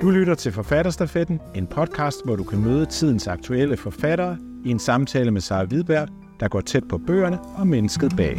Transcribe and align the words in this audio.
Du 0.00 0.10
lytter 0.10 0.34
til 0.34 0.52
Forfatterstafetten, 0.52 1.40
en 1.54 1.66
podcast, 1.66 2.24
hvor 2.24 2.36
du 2.36 2.44
kan 2.44 2.58
møde 2.64 2.86
tidens 2.86 3.28
aktuelle 3.28 3.76
forfattere 3.76 4.38
i 4.64 4.70
en 4.70 4.78
samtale 4.78 5.30
med 5.30 5.40
Sara 5.40 5.64
Hvidberg, 5.64 6.08
der 6.40 6.48
går 6.48 6.60
tæt 6.60 6.88
på 6.88 6.98
bøgerne 6.98 7.38
og 7.58 7.66
mennesket 7.66 8.12
bag. 8.16 8.36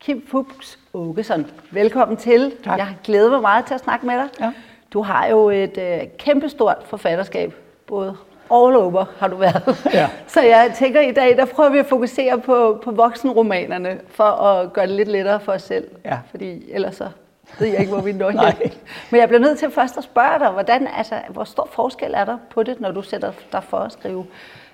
Kim 0.00 0.26
Fuchs 0.26 0.78
Åkesson, 0.94 1.46
velkommen 1.70 2.16
til. 2.16 2.52
Tak. 2.64 2.78
Jeg 2.78 2.86
har 2.86 2.94
glædet 3.04 3.30
mig 3.30 3.40
meget 3.40 3.64
til 3.66 3.74
at 3.74 3.80
snakke 3.80 4.06
med 4.06 4.14
dig. 4.14 4.28
Ja. 4.40 4.52
Du 4.92 5.02
har 5.02 5.26
jo 5.26 5.50
et 5.50 5.78
øh, 5.78 6.00
kæmpestort 6.18 6.76
forfatterskab, 6.84 7.54
både 7.86 8.16
all 8.50 8.76
over 8.76 9.04
har 9.18 9.28
du 9.28 9.36
været. 9.36 9.86
Ja. 9.94 10.08
Så 10.26 10.40
jeg 10.40 10.72
tænker, 10.78 11.00
i 11.00 11.12
dag 11.12 11.36
der 11.36 11.44
prøver 11.44 11.70
vi 11.70 11.78
at 11.78 11.86
fokusere 11.86 12.40
på, 12.40 12.80
på 12.84 12.90
voksenromanerne, 12.90 14.00
for 14.08 14.24
at 14.24 14.72
gøre 14.72 14.86
det 14.86 14.94
lidt 14.94 15.08
lettere 15.08 15.40
for 15.40 15.52
os 15.52 15.62
selv. 15.62 15.88
Ja. 16.04 16.18
Fordi 16.30 16.70
ellers 16.72 16.96
så 16.96 17.08
ved 17.58 17.66
jeg 17.66 17.80
ikke, 17.80 17.92
hvor 17.92 18.02
vi 18.02 18.12
når 18.12 18.30
hen. 18.62 18.72
Men 19.10 19.20
jeg 19.20 19.28
bliver 19.28 19.40
nødt 19.40 19.58
til 19.58 19.70
først 19.70 19.98
at 19.98 20.04
spørge 20.04 20.38
dig, 20.38 20.50
hvordan, 20.50 20.86
altså, 20.96 21.14
hvor 21.30 21.44
stor 21.44 21.68
forskel 21.72 22.14
er 22.14 22.24
der 22.24 22.38
på 22.50 22.62
det, 22.62 22.80
når 22.80 22.92
du 22.92 23.02
sætter 23.02 23.32
dig 23.52 23.64
for 23.64 23.76
at 23.76 23.92
skrive 23.92 24.26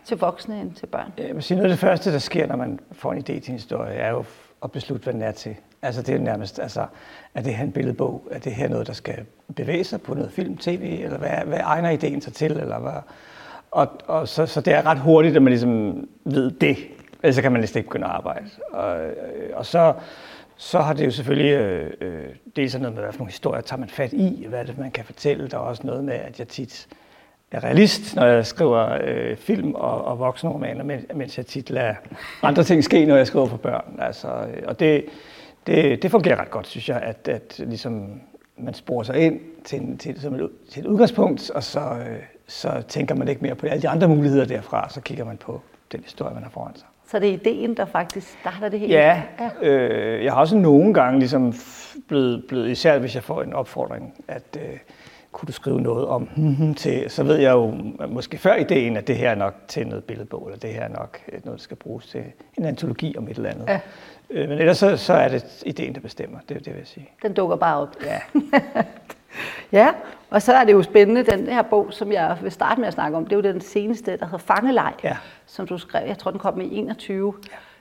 til 0.04 0.16
voksne 0.16 0.60
end 0.60 0.72
til 0.72 0.86
børn? 0.86 1.12
Jeg 1.18 1.34
vil 1.34 1.42
sige, 1.42 1.56
noget 1.56 1.70
af 1.70 1.72
det 1.72 1.78
første, 1.78 2.12
der 2.12 2.18
sker, 2.18 2.46
når 2.46 2.56
man 2.56 2.80
får 2.92 3.12
en 3.12 3.18
idé 3.18 3.22
til 3.22 3.48
en 3.48 3.52
historie, 3.52 3.94
er 3.94 4.10
jo 4.10 4.24
at 4.64 4.72
beslutte, 4.72 5.04
hvad 5.04 5.12
den 5.12 5.22
er 5.22 5.32
til. 5.32 5.56
Altså 5.82 6.02
det 6.02 6.14
er 6.14 6.18
nærmest, 6.18 6.58
altså, 6.58 6.86
er 7.34 7.42
det 7.42 7.54
her 7.54 7.64
en 7.64 7.72
billedbog? 7.72 8.28
Er 8.30 8.38
det 8.38 8.52
her 8.52 8.68
noget, 8.68 8.86
der 8.86 8.92
skal 8.92 9.18
bevæge 9.56 9.84
sig 9.84 10.02
på 10.02 10.14
noget 10.14 10.32
film, 10.32 10.56
tv? 10.56 11.00
Eller 11.04 11.18
hvad, 11.18 11.30
hvad 11.46 11.60
egner 11.64 11.90
ideen 11.90 12.20
sig 12.20 12.32
til? 12.32 12.52
Eller 12.52 12.78
hvad? 12.78 12.92
Og, 13.70 13.88
og 14.06 14.28
så, 14.28 14.46
så 14.46 14.60
det 14.60 14.72
er 14.72 14.86
ret 14.86 14.98
hurtigt, 14.98 15.36
at 15.36 15.42
man 15.42 15.50
ligesom 15.50 16.04
ved 16.24 16.50
det. 16.50 16.76
Ellers 17.22 17.34
så 17.34 17.42
kan 17.42 17.52
man 17.52 17.60
næsten 17.60 17.78
ikke 17.78 17.88
begynde 17.88 18.06
at 18.06 18.12
arbejde. 18.12 18.44
Og, 18.72 18.96
og 19.54 19.66
så, 19.66 19.92
så 20.56 20.78
har 20.78 20.92
det 20.92 21.06
jo 21.06 21.10
selvfølgelig 21.10 21.52
øh, 21.52 21.90
øh 22.00 22.24
dels 22.56 22.78
noget 22.78 22.94
med, 22.94 23.02
hvad 23.02 23.12
for 23.12 23.18
nogle 23.18 23.30
historier 23.30 23.60
tager 23.60 23.80
man 23.80 23.88
fat 23.88 24.12
i, 24.12 24.46
hvad 24.48 24.58
er 24.58 24.64
det, 24.64 24.78
man 24.78 24.90
kan 24.90 25.04
fortælle. 25.04 25.48
Der 25.48 25.56
er 25.56 25.60
også 25.60 25.82
noget 25.86 26.04
med, 26.04 26.14
at 26.14 26.38
jeg 26.38 26.48
tit 26.48 26.88
er 27.50 27.64
realist, 27.64 28.16
når 28.16 28.26
jeg 28.26 28.46
skriver 28.46 28.98
øh, 29.04 29.36
film 29.36 29.74
og, 29.74 30.04
og 30.04 30.18
voksenromaner, 30.18 30.84
men- 30.84 31.06
mens 31.14 31.38
jeg 31.38 31.46
tit 31.46 31.70
lader 31.70 31.94
andre 32.42 32.64
ting 32.64 32.84
ske, 32.84 33.04
når 33.04 33.16
jeg 33.16 33.26
skriver 33.26 33.46
for 33.46 33.56
børn. 33.56 33.98
Altså, 33.98 34.28
øh, 34.28 34.62
og 34.66 34.80
det, 34.80 35.04
det, 35.66 36.02
det 36.02 36.10
fungerer 36.10 36.40
ret 36.40 36.50
godt, 36.50 36.66
synes 36.66 36.88
jeg, 36.88 37.00
at, 37.00 37.28
at 37.28 37.58
ligesom 37.58 38.20
man 38.58 38.74
sporer 38.74 39.02
sig 39.02 39.18
ind 39.18 39.40
til, 39.64 39.80
en, 39.80 39.98
til, 39.98 40.20
som 40.20 40.34
et, 40.34 40.50
til 40.70 40.80
et 40.80 40.86
udgangspunkt, 40.86 41.50
og 41.50 41.62
så, 41.62 41.80
øh, 41.80 42.22
så 42.46 42.82
tænker 42.88 43.14
man 43.14 43.28
ikke 43.28 43.42
mere 43.42 43.54
på 43.54 43.66
alle 43.66 43.82
de 43.82 43.88
andre 43.88 44.08
muligheder 44.08 44.44
derfra, 44.44 44.88
så 44.90 45.00
kigger 45.00 45.24
man 45.24 45.36
på 45.36 45.60
den 45.92 46.00
historie, 46.04 46.34
man 46.34 46.42
har 46.42 46.50
foran 46.50 46.76
sig. 46.76 46.86
Så 47.06 47.18
det 47.18 47.28
er 47.28 47.32
ideen, 47.32 47.76
der 47.76 47.84
faktisk 47.84 48.38
starter 48.40 48.68
det 48.68 48.80
hele? 48.80 48.92
Ja, 48.92 49.22
øh, 49.62 50.24
jeg 50.24 50.32
har 50.32 50.40
også 50.40 50.56
nogle 50.56 50.94
gange 50.94 51.18
ligesom 51.18 51.54
blevet, 52.08 52.44
blevet, 52.48 52.70
især 52.70 52.98
hvis 52.98 53.14
jeg 53.14 53.22
får 53.22 53.42
en 53.42 53.52
opfordring, 53.52 54.14
at 54.28 54.58
øh, 54.60 54.78
kunne 55.32 55.46
du 55.46 55.52
skrive 55.52 55.80
noget 55.80 56.06
om 56.06 56.28
hmm, 56.36 56.74
til, 56.74 57.10
så 57.10 57.22
ved 57.22 57.36
jeg 57.36 57.52
jo 57.52 57.74
måske 58.08 58.38
før 58.38 58.54
ideen, 58.54 58.96
at 58.96 59.06
det 59.06 59.16
her 59.16 59.30
er 59.30 59.34
nok 59.34 59.54
til 59.68 59.86
noget 59.86 60.04
billedbog, 60.04 60.46
eller 60.46 60.58
det 60.58 60.70
her 60.70 60.82
er 60.82 60.88
nok 60.88 61.18
øh, 61.32 61.44
noget, 61.44 61.58
der 61.58 61.62
skal 61.62 61.76
bruges 61.76 62.06
til 62.06 62.22
en 62.58 62.64
antologi 62.64 63.14
om 63.18 63.28
et 63.28 63.36
eller 63.36 63.50
andet. 63.50 63.66
Ja. 63.68 63.80
Øh, 64.30 64.48
men 64.48 64.58
ellers 64.58 64.78
så, 64.78 64.96
så 64.96 65.12
er 65.12 65.28
det 65.28 65.62
ideen, 65.66 65.94
der 65.94 66.00
bestemmer, 66.00 66.38
det, 66.48 66.56
det 66.56 66.66
vil 66.66 66.78
jeg 66.78 66.86
sige. 66.86 67.10
Den 67.22 67.34
dukker 67.34 67.56
bare 67.56 67.80
op. 67.80 67.96
Ja. 68.04 68.20
Ja, 69.72 69.88
og 70.30 70.42
så 70.42 70.52
er 70.52 70.64
det 70.64 70.72
jo 70.72 70.82
spændende, 70.82 71.22
den 71.22 71.46
her 71.46 71.62
bog, 71.62 71.86
som 71.90 72.12
jeg 72.12 72.36
vil 72.42 72.52
starte 72.52 72.80
med 72.80 72.88
at 72.88 72.94
snakke 72.94 73.16
om, 73.16 73.24
det 73.24 73.32
er 73.32 73.36
jo 73.36 73.52
den 73.52 73.60
seneste, 73.60 74.16
der 74.16 74.24
hedder 74.24 74.38
Fangelej, 74.38 74.92
Ja. 75.04 75.16
som 75.46 75.66
du 75.66 75.78
skrev, 75.78 76.06
jeg 76.08 76.18
tror 76.18 76.30
den 76.30 76.40
kom 76.40 76.60
i 76.60 76.76
21 76.78 77.34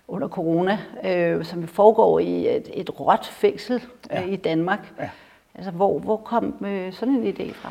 under 0.07 0.27
corona, 0.27 0.79
øh, 1.05 1.45
som 1.45 1.67
foregår 1.67 2.19
i 2.19 2.55
et, 2.57 2.69
et 2.73 2.99
råt 2.99 3.25
fængsel 3.25 3.81
Ja. 4.11 4.21
øh, 4.21 4.27
i 4.29 4.35
Danmark. 4.35 4.79
Ja. 4.99 5.09
Altså, 5.55 5.71
hvor, 5.71 5.99
hvor 5.99 6.17
kom 6.17 6.65
øh, 6.65 6.93
sådan 6.93 7.13
en 7.13 7.33
idé 7.33 7.53
fra? 7.53 7.69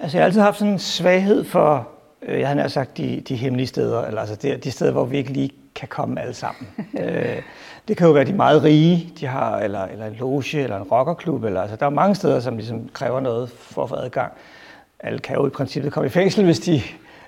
Altså, 0.00 0.18
jeg 0.18 0.22
har 0.22 0.26
altid 0.26 0.40
haft 0.40 0.58
sådan 0.58 0.72
en 0.72 0.78
svaghed 0.78 1.44
for, 1.44 1.88
øh, 2.22 2.40
jeg 2.40 2.48
har 2.48 2.54
nær 2.54 2.68
sagt, 2.68 2.96
de, 2.96 3.22
de 3.28 3.36
hemmelige 3.36 3.66
steder, 3.66 4.04
eller 4.04 4.20
altså 4.20 4.36
de, 4.36 4.56
de 4.56 4.70
steder, 4.70 4.92
hvor 4.92 5.04
vi 5.04 5.16
ikke 5.16 5.32
lige 5.32 5.50
kan 5.78 5.88
komme 5.88 6.20
alle 6.20 6.34
sammen. 6.34 6.68
øh, 7.00 7.42
det 7.88 7.96
kan 7.96 8.06
jo 8.06 8.12
være 8.12 8.24
de 8.24 8.32
meget 8.32 8.62
rige, 8.62 9.12
de 9.20 9.26
har, 9.26 9.58
eller, 9.58 9.84
eller 9.84 10.06
en 10.06 10.14
loge, 10.14 10.58
eller 10.58 10.76
en 10.76 10.82
rockerklub, 10.82 11.44
eller, 11.44 11.60
altså, 11.60 11.76
der 11.76 11.86
er 11.86 11.90
mange 11.90 12.14
steder, 12.14 12.40
som 12.40 12.56
ligesom 12.56 12.88
kræver 12.92 13.20
noget 13.20 13.50
for 13.50 13.82
at 13.82 13.88
få 13.88 13.94
adgang. 13.94 14.32
Alle 15.00 15.18
kan 15.18 15.36
jo 15.36 15.46
i 15.46 15.50
princippet 15.50 15.92
komme 15.92 16.06
i 16.06 16.10
fængsel, 16.10 16.44
hvis 16.44 16.60
de 16.60 16.80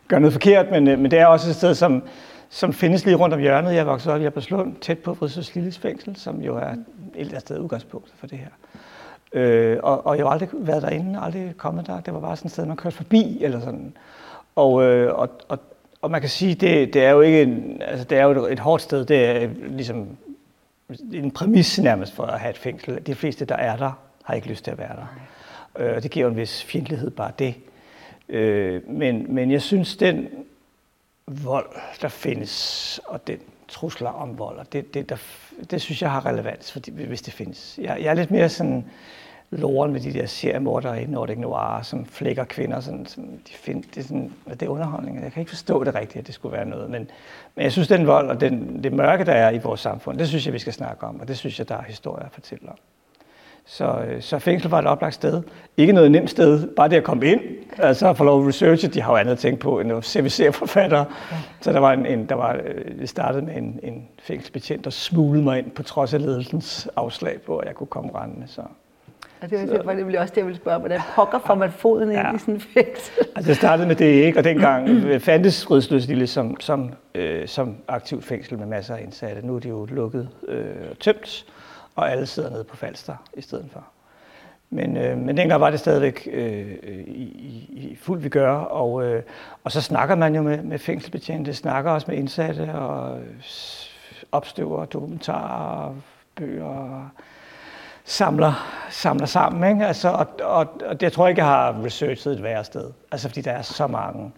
gør 0.09 0.19
noget 0.19 0.33
forkert, 0.33 0.71
men, 0.71 0.89
øh, 0.89 0.99
men 0.99 1.11
det 1.11 1.19
er 1.19 1.27
også 1.27 1.49
et 1.51 1.57
sted, 1.57 1.75
som, 1.75 2.03
som 2.49 2.73
findes 2.73 3.05
lige 3.05 3.17
rundt 3.17 3.35
om 3.35 3.41
hjørnet. 3.41 3.75
Jeg 3.75 3.87
vokset 3.87 4.13
op 4.13 4.21
i 4.21 4.25
Albertslund, 4.25 4.77
tæt 4.81 4.99
på 4.99 5.13
Vridsøs 5.13 5.55
Lilles 5.55 5.79
fængsel, 5.79 6.17
som 6.17 6.41
jo 6.41 6.57
er 6.57 6.71
et 6.71 6.77
eller 7.15 7.31
andet 7.31 7.41
sted 7.41 7.59
udgangspunkt 7.59 8.13
for 8.17 8.27
det 8.27 8.39
her. 8.39 8.51
Øh, 9.33 9.79
og, 9.83 10.07
og 10.07 10.17
jeg 10.17 10.25
har 10.27 10.31
aldrig 10.31 10.49
været 10.53 10.83
derinde, 10.83 11.21
aldrig 11.23 11.55
kommet 11.57 11.87
der. 11.87 12.01
Det 12.01 12.15
var 12.15 12.21
bare 12.21 12.37
sådan 12.37 12.49
et 12.49 12.53
sted, 12.53 12.67
man 12.67 12.77
kørte 12.77 12.97
forbi, 12.97 13.45
eller 13.45 13.61
sådan. 13.61 13.97
Og, 14.57 14.83
øh, 14.83 15.15
og, 15.15 15.29
og, 15.49 15.59
og 16.03 16.11
man 16.11 16.21
kan 16.21 16.31
sige, 16.31 16.55
det, 16.55 16.95
det 16.95 17.05
er 17.05 17.11
jo 17.11 17.21
ikke 17.21 17.43
en, 17.43 17.83
altså 17.83 18.05
det 18.05 18.19
er 18.19 18.25
jo 18.25 18.45
et, 18.45 18.53
et 18.53 18.59
hårdt 18.59 18.83
sted. 18.83 19.05
Det 19.05 19.27
er 19.27 19.49
ligesom 19.69 20.17
en 21.13 21.31
præmis 21.31 21.79
nærmest 21.79 22.13
for 22.13 22.23
at 22.23 22.41
have 22.41 22.51
et 22.51 22.59
fængsel. 22.59 23.07
De 23.07 23.15
fleste, 23.15 23.45
der 23.45 23.55
er 23.57 23.77
der, 23.77 23.93
har 24.25 24.35
ikke 24.35 24.49
lyst 24.49 24.65
til 24.65 24.71
at 24.71 24.79
være 24.79 24.97
der. 24.97 25.07
Øh, 25.79 25.97
og 25.97 26.03
det 26.03 26.11
giver 26.11 26.29
en 26.29 26.37
vis 26.37 26.65
fjendtlighed, 26.65 27.11
bare 27.11 27.33
det. 27.39 27.55
Øh, 28.29 28.89
men, 28.89 29.35
men 29.35 29.51
jeg 29.51 29.63
synes, 29.63 29.97
den 29.97 30.29
vold, 31.27 31.69
der 32.03 32.09
findes, 32.09 33.01
og 33.07 33.27
den 33.27 33.39
trusler 33.69 34.11
om 34.11 34.39
vold, 34.39 34.59
og 34.59 34.73
det, 34.73 34.95
det, 34.95 35.09
der, 35.09 35.17
det 35.71 35.81
synes 35.81 36.03
jeg 36.03 36.11
har 36.11 36.27
relevans, 36.27 36.73
fordi, 36.73 36.91
hvis 36.91 37.23
det 37.23 37.35
findes. 37.35 37.79
Jeg, 37.83 37.99
jeg 38.01 38.11
er 38.11 38.15
lidt 38.15 38.31
mere 38.31 38.49
sådan 38.49 38.85
loren 39.51 39.93
med 39.93 40.01
de 40.01 40.13
der 40.13 40.27
seriemordere 40.27 41.03
i 41.03 41.07
Nordic 41.07 41.39
Noir, 41.39 41.83
som 41.83 42.07
flækker 42.07 42.45
kvinder, 42.45 42.81
sådan, 42.81 43.07
som 43.07 43.25
de 43.25 43.53
find, 43.53 43.85
det, 43.95 43.97
er 43.97 44.03
sådan, 44.03 44.33
det 44.51 44.63
er 44.63 44.69
underholdning. 44.69 45.23
Jeg 45.23 45.33
kan 45.33 45.41
ikke 45.41 45.51
forstå 45.51 45.85
det 45.85 45.95
rigtigt, 45.95 46.17
at 46.17 46.27
det 46.27 46.35
skulle 46.35 46.57
være 46.57 46.67
noget, 46.67 46.91
men, 46.91 47.11
men 47.55 47.63
jeg 47.63 47.73
synes, 47.73 47.89
den 47.89 48.07
vold 48.07 48.31
og 48.31 48.41
den, 48.41 48.83
det 48.83 48.93
mørke, 48.93 49.25
der 49.25 49.33
er 49.33 49.51
i 49.51 49.59
vores 49.59 49.81
samfund, 49.81 50.19
det 50.19 50.29
synes 50.29 50.47
jeg, 50.47 50.55
vi 50.55 50.59
skal 50.59 50.73
snakke 50.73 51.07
om, 51.07 51.21
og 51.21 51.29
det 51.29 51.39
synes 51.39 51.59
jeg, 51.59 51.69
der 51.69 51.77
er 51.77 51.83
historier 51.83 52.25
at 52.25 52.33
fortælle 52.33 52.69
om. 52.69 52.77
Så, 53.65 53.99
øh, 53.99 54.23
så 54.23 54.39
fængsel 54.39 54.71
var 54.71 54.79
et 54.79 54.87
oplagt 54.87 55.15
sted. 55.15 55.43
Ikke 55.77 55.93
noget 55.93 56.11
nemt 56.11 56.31
sted, 56.31 56.67
bare 56.67 56.89
det 56.89 56.97
at 56.97 57.05
komme 57.05 57.27
ind. 57.27 57.41
Altså 57.79 58.09
at 58.09 58.17
få 58.17 58.25
lov 58.25 58.41
at 58.41 58.49
researche, 58.49 58.89
de 58.89 59.01
har 59.01 59.13
jo 59.13 59.17
andet 59.17 59.33
at 59.33 59.39
tænke 59.39 59.61
på 59.61 59.81
end 59.81 59.93
at 59.93 60.05
servicere 60.05 60.53
forfattere. 60.53 61.07
Ja. 61.33 61.37
Så 61.61 61.73
der 61.73 61.79
var 61.79 61.93
en, 61.93 62.07
en 62.07 62.29
der 62.29 62.35
var, 62.35 62.61
øh, 62.65 62.99
det 62.99 63.09
startede 63.09 63.45
med 63.45 63.57
en, 63.57 63.81
en 63.83 64.09
fængselsbetjent, 64.23 64.85
der 64.85 64.91
smuglede 64.91 65.45
mig 65.45 65.59
ind 65.59 65.71
på 65.71 65.83
trods 65.83 66.15
af 66.15 66.21
ledelsens 66.21 66.89
afslag 66.97 67.41
på, 67.41 67.59
at 67.59 67.67
jeg 67.67 67.75
kunne 67.75 67.87
komme 67.87 68.11
rendende. 68.15 68.49
Så. 68.49 68.63
Og 69.43 69.51
det 69.51 69.59
var, 69.87 69.95
det 69.95 70.13
var 70.13 70.21
også 70.21 70.31
det, 70.31 70.37
jeg 70.37 70.47
ville 70.47 70.57
spørge, 70.61 70.79
hvordan 70.79 71.01
pokker 71.15 71.39
får 71.47 71.55
man 71.55 71.73
foden 71.73 72.11
ind 72.11 72.21
Ja. 72.21 72.35
i 72.35 72.39
sådan 72.39 72.55
en 72.55 72.61
fængsel? 72.61 73.13
Altså 73.37 73.51
jeg 73.51 73.57
startede 73.57 73.89
med 73.89 73.97
det 73.97 74.05
ikke, 74.05 74.39
og 74.39 74.45
dengang 74.45 74.89
øh, 74.89 75.21
fandtes 75.21 75.71
Rødsløs 75.71 76.07
Lille 76.07 76.27
som, 76.27 76.61
som, 76.61 76.93
øh, 77.15 77.49
som 77.49 77.77
aktivt 77.89 78.25
fængsel 78.25 78.59
med 78.59 78.67
masser 78.67 78.95
af 78.95 79.03
indsatte. 79.03 79.47
Nu 79.47 79.57
er 79.57 79.61
de 79.61 79.69
jo 79.69 79.85
lukket 79.85 80.29
øh, 80.49 80.67
og 80.91 80.99
tømt, 80.99 81.47
og 81.97 82.13
alle 82.13 82.27
sidder 82.27 82.51
nede 82.51 82.65
på 82.65 82.77
Falster 82.77 83.17
i 83.35 83.41
stedet 83.43 83.67
for. 83.73 83.85
Men, 84.71 84.97
øh, 84.97 85.19
men 85.19 85.37
dengang 85.37 85.61
var 85.61 85.71
det 85.71 85.81
stadigvæk 85.81 86.29
øh, 86.33 86.67
i, 87.07 87.23
i, 87.71 87.99
fuld 88.01 88.21
vi 88.21 88.29
gør, 88.29 88.53
og, 88.53 89.05
øh, 89.05 89.23
og 89.65 89.73
så 89.73 89.81
snakker 89.81 90.15
man 90.15 90.35
jo 90.35 90.43
med, 90.43 90.63
med 90.63 90.79
fængselsbetjente, 90.79 91.55
snakker 91.55 91.91
også 91.91 92.07
med 92.11 92.19
indsatte, 92.19 92.73
og 92.73 93.19
opstøver 94.33 94.85
dokumentarer, 94.85 95.95
bøger, 96.37 97.11
samler, 98.11 98.87
samler 98.91 99.27
sammen. 99.27 99.73
Ikke? 99.73 99.87
Altså, 99.87 100.09
og, 100.09 100.27
og, 100.43 100.67
og 100.87 100.93
det, 100.93 101.03
jeg 101.03 101.13
tror 101.13 101.29
ikke, 101.29 101.41
jeg 101.41 101.49
har 101.49 101.85
researchet 101.85 102.33
et 102.33 102.43
værre 102.43 102.65
sted. 102.65 102.91
Altså, 103.13 103.29
fordi 103.29 103.41
der 103.41 103.53
er 103.53 103.63
så 103.63 103.87
mange 103.87 104.33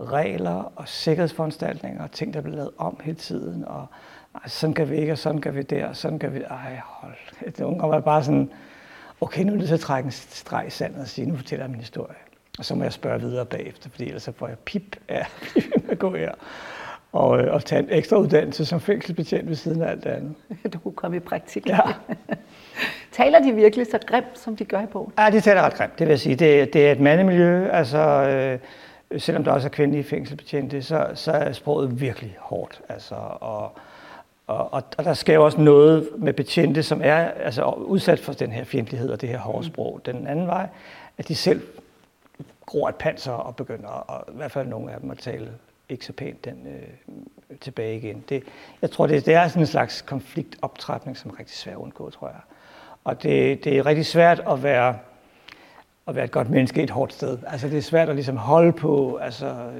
regler 0.00 0.72
og 0.76 0.88
sikkerhedsforanstaltninger 0.88 2.02
og 2.02 2.12
ting, 2.12 2.34
der 2.34 2.40
bliver 2.40 2.56
lavet 2.56 2.70
om 2.78 3.00
hele 3.02 3.16
tiden. 3.16 3.64
Og 3.64 3.86
ej, 4.34 4.48
sådan 4.48 4.74
kan 4.74 4.90
vi 4.90 4.96
ikke, 4.96 5.12
og 5.12 5.18
sådan 5.18 5.40
kan 5.40 5.54
vi 5.54 5.62
der, 5.62 5.88
og 5.88 5.96
sådan 5.96 6.18
kan 6.18 6.34
vi... 6.34 6.40
Ej, 6.40 6.80
hold. 6.84 7.14
Det 7.46 7.60
unge 7.60 7.88
var 7.88 8.00
bare 8.00 8.24
sådan, 8.24 8.50
okay, 9.20 9.42
nu 9.44 9.52
er 9.52 9.56
det 9.56 9.66
til 9.66 9.74
at 9.74 9.80
trække 9.80 10.06
en 10.06 10.12
streg 10.12 10.64
i 10.66 10.70
sandet 10.70 11.00
og 11.00 11.08
sige, 11.08 11.26
nu 11.26 11.36
fortæller 11.36 11.64
jeg 11.64 11.70
min 11.70 11.80
historie. 11.80 12.16
Og 12.58 12.64
så 12.64 12.74
må 12.74 12.82
jeg 12.82 12.92
spørge 12.92 13.20
videre 13.20 13.46
bagefter, 13.46 13.90
fordi 13.90 14.04
ellers 14.04 14.22
så 14.22 14.32
får 14.32 14.48
jeg 14.48 14.58
pip 14.58 14.96
af 15.08 15.26
at 15.90 15.98
gå 15.98 16.14
her. 16.14 16.32
Og, 17.12 17.40
øh, 17.40 17.54
og 17.54 17.64
tage 17.64 17.82
en 17.82 17.88
ekstra 17.90 18.16
uddannelse 18.16 18.66
som 18.66 18.80
fængselsbetjent 18.80 19.48
ved 19.48 19.56
siden 19.56 19.82
af 19.82 19.90
alt 19.90 20.04
det 20.04 20.10
andet. 20.10 20.34
Du 20.72 20.78
kunne 20.78 20.94
komme 20.94 21.16
i 21.16 21.20
praktik. 21.20 21.68
Ja. 21.68 21.80
Taler 23.12 23.42
de 23.42 23.52
virkelig 23.52 23.86
så 23.90 23.98
grimt, 24.06 24.38
som 24.38 24.56
de 24.56 24.64
gør 24.64 24.82
i 24.82 24.86
bogen? 24.86 25.12
Ja, 25.18 25.30
det 25.30 25.42
taler 25.42 25.62
ret 25.62 25.74
grimt, 25.74 25.98
det 25.98 26.06
vil 26.06 26.12
jeg 26.12 26.20
sige. 26.20 26.36
Det, 26.36 26.72
det 26.72 26.88
er 26.88 26.92
et 26.92 27.00
mandemiljø, 27.00 27.68
altså 27.68 27.98
øh, 27.98 28.58
selvom 29.20 29.44
der 29.44 29.52
også 29.52 29.68
er 29.68 29.70
kvindelige 29.70 30.04
fængselbetjente, 30.04 30.82
så, 30.82 31.06
så 31.14 31.32
er 31.32 31.52
sproget 31.52 32.00
virkelig 32.00 32.36
hårdt. 32.40 32.80
Altså, 32.88 33.14
og, 33.40 33.72
og, 34.46 34.72
og, 34.74 34.82
og 34.98 35.04
der 35.04 35.14
sker 35.14 35.34
jo 35.34 35.44
også 35.44 35.60
noget 35.60 36.08
med 36.18 36.32
betjente, 36.32 36.82
som 36.82 37.00
er 37.04 37.16
altså, 37.16 37.64
udsat 37.70 38.20
for 38.20 38.32
den 38.32 38.52
her 38.52 38.64
fjendtlighed 38.64 39.10
og 39.10 39.20
det 39.20 39.28
her 39.28 39.38
hårde 39.38 39.66
sprog. 39.66 40.00
Den 40.06 40.26
anden 40.26 40.46
vej, 40.46 40.68
at 41.18 41.28
de 41.28 41.34
selv 41.34 41.62
gror 42.66 42.88
et 42.88 42.94
panser 42.94 43.32
og 43.32 43.56
begynder, 43.56 43.88
og 43.88 44.32
i 44.34 44.36
hvert 44.36 44.50
fald 44.50 44.68
nogle 44.68 44.92
af 44.92 45.00
dem, 45.00 45.10
at 45.10 45.18
tale 45.18 45.48
ikke 45.90 46.06
så 46.06 46.12
pænt 46.12 46.44
den 46.44 46.66
øh, 46.66 47.56
tilbage 47.60 47.96
igen. 47.96 48.24
Det, 48.28 48.42
jeg 48.82 48.90
tror, 48.90 49.06
det, 49.06 49.26
det 49.26 49.34
er 49.34 49.48
sådan 49.48 49.62
en 49.62 49.66
slags 49.66 50.02
konfliktoptrætning, 50.02 51.16
som 51.16 51.30
er 51.30 51.38
rigtig 51.38 51.56
svær 51.56 51.72
at 51.72 51.78
undgå, 51.78 52.10
tror 52.10 52.28
jeg. 52.28 52.40
Og 53.04 53.22
det, 53.22 53.64
det 53.64 53.78
er 53.78 53.86
rigtig 53.86 54.06
svært 54.06 54.42
at 54.48 54.62
være 54.62 54.98
at 56.06 56.16
være 56.16 56.24
et 56.24 56.30
godt 56.30 56.50
menneske 56.50 56.82
et 56.82 56.90
hårdt 56.90 57.12
sted. 57.12 57.38
Altså 57.46 57.68
det 57.68 57.78
er 57.78 57.82
svært 57.82 58.08
at 58.08 58.14
ligesom 58.14 58.36
holde 58.36 58.72
på 58.72 59.16
altså, 59.16 59.70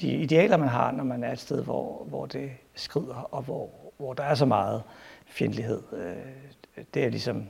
de 0.00 0.08
idealer, 0.08 0.56
man 0.56 0.68
har, 0.68 0.92
når 0.92 1.04
man 1.04 1.24
er 1.24 1.32
et 1.32 1.38
sted, 1.38 1.64
hvor, 1.64 2.04
hvor 2.08 2.26
det 2.26 2.50
skrider, 2.74 3.28
og 3.30 3.42
hvor, 3.42 3.70
hvor 3.98 4.12
der 4.12 4.22
er 4.22 4.34
så 4.34 4.46
meget 4.46 4.82
fjendtlighed. 5.26 5.82
Øh, 5.92 6.84
det 6.94 7.04
er 7.04 7.08
ligesom, 7.08 7.46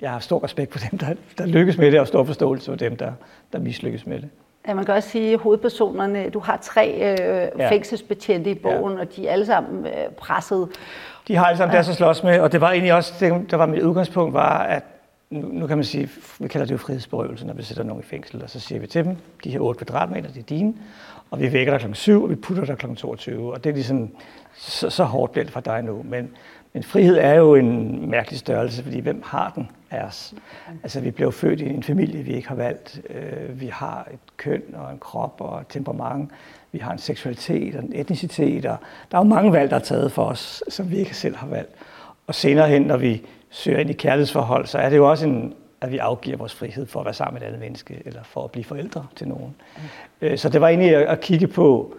jeg 0.00 0.10
har 0.10 0.18
stor 0.18 0.44
respekt 0.44 0.72
for 0.72 0.88
dem, 0.90 0.98
der, 0.98 1.14
der 1.38 1.46
lykkes 1.46 1.78
med 1.78 1.92
det, 1.92 2.00
og 2.00 2.06
stor 2.06 2.24
forståelse 2.24 2.70
for 2.70 2.76
dem, 2.76 2.96
der, 2.96 3.12
der 3.52 3.58
mislykkes 3.58 4.06
med 4.06 4.20
det. 4.20 4.28
Ja, 4.68 4.74
man 4.74 4.84
kan 4.84 4.94
også 4.94 5.08
sige, 5.08 5.32
at 5.32 5.40
hovedpersonerne, 5.40 6.30
du 6.30 6.38
har 6.38 6.56
tre 6.56 6.92
øh, 6.94 7.48
ja. 7.58 7.70
fængselsbetjente 7.70 8.50
i 8.50 8.54
bogen, 8.54 8.94
ja. 8.94 9.00
og 9.00 9.16
de 9.16 9.28
er 9.28 9.32
alle 9.32 9.46
sammen 9.46 9.86
øh, 9.86 9.92
presset. 10.16 10.68
De 11.28 11.36
har 11.36 11.44
alle 11.44 11.58
sammen 11.58 11.74
deres 11.74 11.88
at 11.88 11.94
slås 11.94 12.22
med, 12.22 12.40
og 12.40 12.52
det 12.52 12.60
var 12.60 12.70
egentlig 12.70 12.94
også, 12.94 13.12
det, 13.20 13.50
der 13.50 13.56
var 13.56 13.66
mit 13.66 13.82
udgangspunkt, 13.82 14.34
var, 14.34 14.58
at 14.58 14.82
nu, 15.30 15.48
nu 15.52 15.66
kan 15.66 15.78
man 15.78 15.84
sige, 15.84 16.10
vi 16.38 16.48
kalder 16.48 16.66
det 16.66 16.72
jo 16.72 16.78
frihedsberøvelse, 16.78 17.46
når 17.46 17.54
vi 17.54 17.62
sætter 17.62 17.84
nogen 17.84 18.02
i 18.02 18.06
fængsel, 18.06 18.42
og 18.42 18.50
så 18.50 18.60
siger 18.60 18.80
vi 18.80 18.86
til 18.86 19.04
dem, 19.04 19.16
de 19.44 19.50
her 19.50 19.60
8 19.60 19.84
kvadratmeter, 19.84 20.28
det 20.28 20.38
er 20.38 20.46
dine, 20.46 20.74
og 21.30 21.40
vi 21.40 21.52
vækker 21.52 21.78
dig 21.78 21.88
kl. 21.88 21.94
7, 21.94 22.22
og 22.22 22.30
vi 22.30 22.34
putter 22.34 22.64
dig 22.64 22.78
kl. 22.78 22.94
22, 22.94 23.52
og 23.52 23.64
det 23.64 23.70
er 23.70 23.74
ligesom, 23.74 24.10
så, 24.54 24.90
så 24.90 25.04
hårdt 25.04 25.32
bliver 25.32 25.44
det 25.44 25.52
for 25.52 25.60
dig 25.60 25.82
nu. 25.82 26.04
Men, 26.08 26.30
men 26.72 26.82
frihed 26.82 27.18
er 27.18 27.34
jo 27.34 27.54
en 27.54 28.10
mærkelig 28.10 28.38
størrelse, 28.38 28.82
fordi 28.82 29.00
hvem 29.00 29.22
har 29.24 29.52
den 29.54 29.68
af 29.90 30.04
os? 30.04 30.34
Altså, 30.82 31.00
vi 31.00 31.10
blev 31.10 31.32
født 31.32 31.60
i 31.60 31.68
en 31.68 31.82
familie, 31.82 32.22
vi 32.22 32.32
ikke 32.32 32.48
har 32.48 32.54
valgt. 32.54 33.00
Øh, 33.10 33.60
vi 33.60 33.66
har 33.66 34.08
et 34.12 34.18
køn 34.36 34.62
og 34.74 34.92
en 34.92 34.98
krop 34.98 35.36
og 35.38 35.60
et 35.60 35.66
temperament. 35.68 36.30
Vi 36.72 36.78
har 36.78 36.92
en 36.92 36.98
seksualitet 36.98 37.76
og 37.76 37.82
en 37.82 37.92
etnicitet, 37.94 38.66
og 38.66 38.76
der 39.10 39.18
er 39.18 39.22
jo 39.22 39.28
mange 39.28 39.52
valg, 39.52 39.70
der 39.70 39.76
er 39.76 39.80
taget 39.80 40.12
for 40.12 40.24
os, 40.24 40.62
som 40.68 40.90
vi 40.90 40.96
ikke 40.96 41.16
selv 41.16 41.36
har 41.36 41.46
valgt. 41.46 41.72
Og 42.26 42.34
senere 42.34 42.68
hen, 42.68 42.82
når 42.82 42.96
vi 42.96 43.22
søger 43.50 43.78
ind 43.78 43.90
i 43.90 43.92
kærlighedsforhold, 43.92 44.66
så 44.66 44.78
er 44.78 44.88
det 44.88 44.96
jo 44.96 45.10
også 45.10 45.26
en, 45.26 45.54
at 45.80 45.92
vi 45.92 45.98
afgiver 45.98 46.36
vores 46.36 46.54
frihed 46.54 46.86
for 46.86 47.00
at 47.00 47.06
være 47.06 47.14
sammen 47.14 47.34
med 47.34 47.42
et 47.42 47.46
andet 47.46 47.60
menneske, 47.60 48.02
eller 48.04 48.22
for 48.22 48.44
at 48.44 48.50
blive 48.50 48.64
forældre 48.64 49.06
til 49.16 49.28
nogen. 49.28 49.54
Mm. 50.20 50.36
Så 50.36 50.48
det 50.48 50.60
var 50.60 50.68
egentlig 50.68 51.08
at 51.08 51.20
kigge 51.20 51.46
på, 51.46 51.96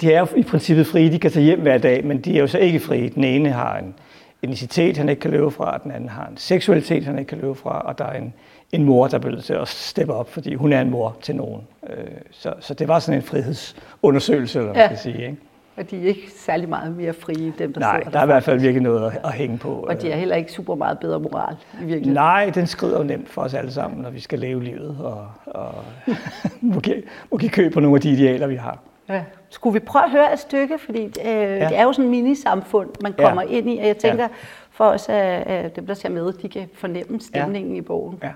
de 0.00 0.12
er 0.12 0.20
jo 0.20 0.26
i 0.36 0.42
princippet 0.42 0.86
frie, 0.86 1.12
de 1.12 1.18
kan 1.18 1.30
tage 1.30 1.44
hjem 1.44 1.60
hver 1.60 1.78
dag, 1.78 2.04
men 2.04 2.20
de 2.20 2.36
er 2.36 2.40
jo 2.40 2.46
så 2.46 2.58
ikke 2.58 2.80
frie. 2.80 3.08
Den 3.08 3.24
ene 3.24 3.50
har 3.50 3.78
en 3.78 3.94
etnicitet, 4.42 4.96
han 4.96 5.08
ikke 5.08 5.20
kan 5.20 5.30
løbe 5.30 5.50
fra, 5.50 5.78
den 5.84 5.90
anden 5.90 6.08
har 6.08 6.26
en 6.26 6.36
seksualitet, 6.36 7.04
han 7.04 7.18
ikke 7.18 7.28
kan 7.28 7.38
løbe 7.38 7.54
fra, 7.54 7.80
og 7.80 7.98
der 7.98 8.04
er 8.04 8.18
en, 8.18 8.34
en 8.72 8.84
mor, 8.84 9.06
der 9.08 9.18
bliver 9.18 9.40
til 9.40 9.54
at 9.54 9.68
steppe 9.68 10.14
op, 10.14 10.28
fordi 10.28 10.54
hun 10.54 10.72
er 10.72 10.80
en 10.80 10.90
mor 10.90 11.16
til 11.22 11.36
nogen. 11.36 11.62
Øh, 11.90 11.96
så, 12.30 12.54
så 12.60 12.74
det 12.74 12.88
var 12.88 12.98
sådan 12.98 13.18
en 13.20 13.22
frihedsundersøgelse, 13.22 14.58
eller 14.58 14.72
hvad 14.72 14.82
ja. 14.82 14.88
man 14.88 14.98
skal 14.98 15.12
sige. 15.12 15.24
Ikke? 15.26 15.36
Og 15.76 15.90
de 15.90 16.02
er 16.02 16.08
ikke 16.08 16.30
særlig 16.36 16.68
meget 16.68 16.96
mere 16.96 17.12
frie, 17.12 17.52
dem 17.58 17.72
der 17.72 17.80
Nej, 17.80 17.98
sidder 17.98 18.04
der, 18.04 18.10
der 18.10 18.18
er 18.18 18.22
i 18.22 18.26
hvert 18.26 18.42
fald 18.42 18.60
virkelig 18.60 18.82
noget 18.82 19.06
at, 19.06 19.20
at 19.24 19.32
hænge 19.32 19.58
på. 19.58 19.72
Og 19.88 20.02
de 20.02 20.10
er 20.10 20.16
heller 20.16 20.36
ikke 20.36 20.52
super 20.52 20.74
meget 20.74 20.98
bedre 20.98 21.20
moral 21.20 21.56
i 21.74 21.78
virkeligheden. 21.78 22.12
Nej, 22.12 22.50
den 22.54 22.66
skrider 22.66 22.98
jo 22.98 23.04
nemt 23.04 23.28
for 23.28 23.42
os 23.42 23.54
alle 23.54 23.72
sammen, 23.72 24.02
når 24.02 24.10
vi 24.10 24.20
skal 24.20 24.38
leve 24.38 24.64
livet 24.64 24.96
og, 25.00 25.26
og 25.46 25.74
må, 26.60 26.80
give, 26.80 27.02
må 27.30 27.38
give 27.38 27.50
køb 27.50 27.72
på 27.72 27.80
nogle 27.80 27.96
af 27.96 28.00
de 28.00 28.10
idealer, 28.10 28.46
vi 28.46 28.56
har. 28.56 28.78
Ja. 29.08 29.24
Skulle 29.48 29.72
vi 29.72 29.78
prøve 29.78 30.04
at 30.04 30.10
høre 30.10 30.32
et 30.32 30.38
stykke? 30.38 30.78
Fordi 30.78 31.02
øh, 31.04 31.12
ja. 31.24 31.68
det 31.68 31.78
er 31.78 31.82
jo 31.82 31.92
sådan 31.92 32.04
et 32.04 32.10
minisamfund, 32.10 32.90
man 33.02 33.12
kommer 33.12 33.42
ja. 33.42 33.48
ind 33.48 33.70
i, 33.70 33.78
og 33.78 33.86
jeg 33.86 33.96
tænker, 33.96 34.22
ja. 34.22 34.28
for 34.70 34.84
os, 34.84 35.08
at 35.08 35.76
dem, 35.76 35.86
der 35.86 35.94
ser 35.94 36.08
med, 36.08 36.32
de 36.32 36.48
kan 36.48 36.68
fornemme 36.74 37.20
stemningen 37.20 37.72
ja. 37.72 37.78
i 37.78 37.80
bogen. 37.80 38.18
Ja. 38.22 38.30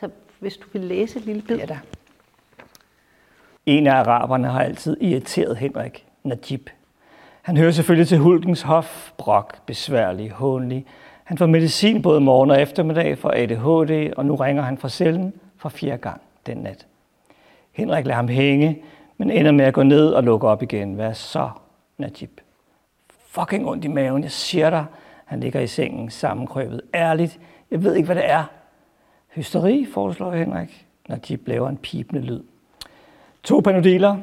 Så 0.00 0.08
hvis 0.38 0.56
du 0.56 0.66
vil 0.72 0.80
læse 0.80 1.18
et 1.18 1.24
lille 1.24 1.42
bid. 1.42 1.56
Ja, 1.56 1.66
da. 1.66 1.78
En 3.66 3.86
af 3.86 3.94
araberne 3.94 4.48
har 4.48 4.62
altid 4.62 4.96
irriteret 5.00 5.56
Henrik, 5.56 6.06
Najib. 6.24 6.68
Han 7.42 7.56
hører 7.56 7.70
selvfølgelig 7.70 8.08
til 8.08 8.18
Hulkens 8.18 8.62
hof, 8.62 9.10
brok, 9.18 9.66
besværlig, 9.66 10.30
hånlig. 10.30 10.86
Han 11.24 11.38
får 11.38 11.46
medicin 11.46 12.02
både 12.02 12.20
morgen 12.20 12.50
og 12.50 12.62
eftermiddag 12.62 13.18
for 13.18 13.30
ADHD, 13.36 14.12
og 14.16 14.26
nu 14.26 14.34
ringer 14.34 14.62
han 14.62 14.78
fra 14.78 14.88
cellen 14.88 15.32
for 15.56 15.68
fjerde 15.68 15.98
gang 15.98 16.20
den 16.46 16.56
nat. 16.56 16.86
Henrik 17.72 18.06
lader 18.06 18.16
ham 18.16 18.28
hænge, 18.28 18.82
men 19.22 19.30
ender 19.30 19.52
med 19.52 19.64
at 19.64 19.74
gå 19.74 19.82
ned 19.82 20.12
og 20.12 20.22
lukke 20.22 20.48
op 20.48 20.62
igen. 20.62 20.94
Hvad 20.94 21.14
så, 21.14 21.50
Najib? 21.98 22.40
Fucking 23.26 23.68
ondt 23.68 23.84
i 23.84 23.88
maven, 23.88 24.22
jeg 24.22 24.30
siger 24.30 24.70
dig. 24.70 24.84
Han 25.24 25.40
ligger 25.40 25.60
i 25.60 25.66
sengen 25.66 26.10
sammenkrøbet. 26.10 26.80
Ærligt, 26.94 27.40
jeg 27.70 27.84
ved 27.84 27.94
ikke, 27.94 28.06
hvad 28.06 28.16
det 28.16 28.30
er. 28.30 28.44
Hysteri, 29.28 29.86
foreslår 29.94 30.32
Henrik. 30.32 30.86
Najib 31.08 31.48
laver 31.48 31.68
en 31.68 31.76
pipende 31.76 32.22
lyd. 32.22 32.42
To 33.42 33.60
panodiler. 33.60 34.16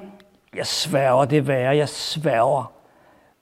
Jeg 0.56 0.66
sværger 0.66 1.26
det 1.26 1.48
værre, 1.48 1.78
jeg 1.78 1.90
sværger. 1.90 2.74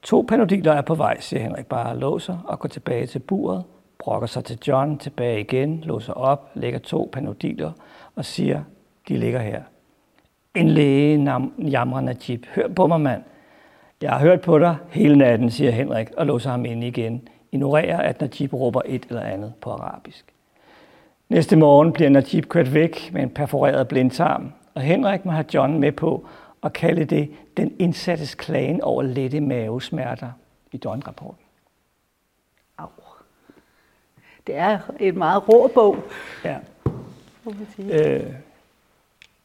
To 0.01 0.25
panodiler 0.29 0.73
er 0.73 0.81
på 0.81 0.95
vej, 0.95 1.19
siger 1.19 1.41
Henrik 1.41 1.65
bare, 1.65 1.97
låser 1.97 2.37
og 2.47 2.59
går 2.59 2.69
tilbage 2.69 3.07
til 3.07 3.19
buret, 3.19 3.63
brokker 3.99 4.27
sig 4.27 4.45
til 4.45 4.59
John, 4.67 4.97
tilbage 4.97 5.39
igen, 5.39 5.81
låser 5.81 6.13
op, 6.13 6.51
lægger 6.53 6.79
to 6.79 7.09
panodiler 7.13 7.71
og 8.15 8.25
siger, 8.25 8.63
de 9.07 9.17
ligger 9.17 9.39
her. 9.39 9.61
En 10.57 10.69
læge 10.69 11.49
jamrer 11.57 12.01
Najib. 12.01 12.45
Hør 12.45 12.67
på 12.67 12.87
mig, 12.87 13.01
mand. 13.01 13.23
Jeg 14.01 14.11
har 14.11 14.19
hørt 14.19 14.41
på 14.41 14.59
dig 14.59 14.75
hele 14.89 15.15
natten, 15.15 15.51
siger 15.51 15.71
Henrik 15.71 16.11
og 16.17 16.25
låser 16.25 16.49
ham 16.49 16.65
ind 16.65 16.83
igen. 16.83 17.27
Ignorerer, 17.51 17.97
at 17.97 18.21
Najib 18.21 18.53
råber 18.53 18.81
et 18.85 19.05
eller 19.09 19.21
andet 19.21 19.53
på 19.61 19.71
arabisk. 19.71 20.25
Næste 21.29 21.55
morgen 21.55 21.93
bliver 21.93 22.09
Najib 22.09 22.45
kørt 22.45 22.73
væk 22.73 23.09
med 23.13 23.23
en 23.23 23.29
perforeret 23.29 23.87
blindtarm, 23.87 24.53
og 24.73 24.81
Henrik 24.81 25.25
må 25.25 25.31
have 25.31 25.45
John 25.53 25.79
med 25.79 25.91
på 25.91 26.27
at 26.63 26.73
kalde 26.73 27.05
det 27.05 27.31
den 27.57 27.75
indsattes 27.79 28.35
klagen 28.35 28.81
over 28.81 29.03
lette 29.03 29.39
mavesmerter 29.39 30.31
i 30.71 30.77
døgnrapporten. 30.77 31.43
Au. 32.77 32.87
Det 34.47 34.55
er 34.55 34.79
et 34.99 35.15
meget 35.15 35.49
rå 35.49 35.67
bog. 35.67 35.97
Ja. 36.43 36.57
Øh, 37.79 38.33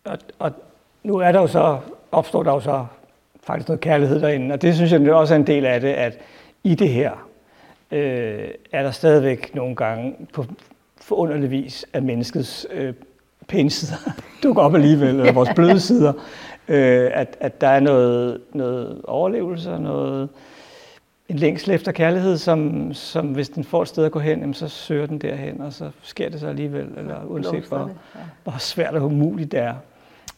og, 0.04 0.18
og 0.38 0.52
nu 1.02 1.16
er 1.16 1.32
der 1.32 1.40
jo 1.40 1.46
så, 1.46 1.78
opstår 2.12 2.42
der 2.42 2.52
jo 2.52 2.60
så 2.60 2.86
faktisk 3.42 3.68
noget 3.68 3.80
kærlighed 3.80 4.20
derinde, 4.20 4.52
og 4.52 4.62
det 4.62 4.74
synes 4.74 4.92
jeg 4.92 5.12
også 5.12 5.34
er 5.34 5.38
en 5.38 5.46
del 5.46 5.66
af 5.66 5.80
det, 5.80 5.88
at 5.88 6.18
i 6.64 6.74
det 6.74 6.88
her 6.88 7.28
øh, 7.90 8.48
er 8.72 8.82
der 8.82 8.90
stadigvæk 8.90 9.54
nogle 9.54 9.76
gange 9.76 10.16
på 10.32 10.44
forunderlig 11.00 11.50
vis, 11.50 11.86
at 11.92 12.02
menneskets 12.02 12.66
øh, 12.70 12.94
pæne 13.48 13.70
sider 13.70 13.96
dukker 14.42 14.62
op 14.62 14.74
alligevel, 14.74 15.08
eller 15.20 15.32
vores 15.32 15.50
bløde 15.54 15.80
sider, 15.90 16.12
øh, 16.68 17.10
at, 17.14 17.36
at 17.40 17.60
der 17.60 17.68
er 17.68 17.80
noget, 17.80 18.40
noget 18.52 19.00
overlevelse, 19.04 19.78
noget, 19.78 20.28
en 21.28 21.36
længsel 21.36 21.70
efter 21.70 21.92
kærlighed, 21.92 22.38
som, 22.38 22.90
som 22.94 23.26
hvis 23.26 23.48
den 23.48 23.64
får 23.64 23.82
et 23.82 23.88
sted 23.88 24.04
at 24.04 24.12
gå 24.12 24.18
hen, 24.18 24.40
jamen, 24.40 24.54
så 24.54 24.68
søger 24.68 25.06
den 25.06 25.18
derhen, 25.18 25.60
og 25.60 25.72
så 25.72 25.90
sker 26.02 26.28
det 26.28 26.40
så 26.40 26.46
alligevel, 26.46 26.88
eller 26.96 27.24
uanset 27.24 27.64
hvor, 27.64 27.90
hvor 28.42 28.54
svært 28.58 28.94
og 28.94 29.02
umuligt 29.02 29.52
det 29.52 29.60
er. 29.60 29.74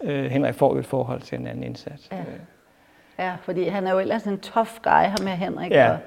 Øh, 0.05 0.25
Henrik 0.25 0.55
får 0.55 0.77
et 0.77 0.87
forhold 0.87 1.21
til 1.21 1.39
en 1.39 1.47
anden 1.47 1.65
indsats. 1.65 2.11
Ja. 2.13 3.25
ja, 3.25 3.33
fordi 3.43 3.69
han 3.69 3.87
er 3.87 3.93
jo 3.93 3.99
ellers 3.99 4.25
en 4.25 4.39
tough 4.39 4.71
guy, 4.83 4.91
her 4.91 5.23
med 5.23 5.33
Henrik, 5.33 5.71
ja. 5.71 5.91
og, 5.91 5.99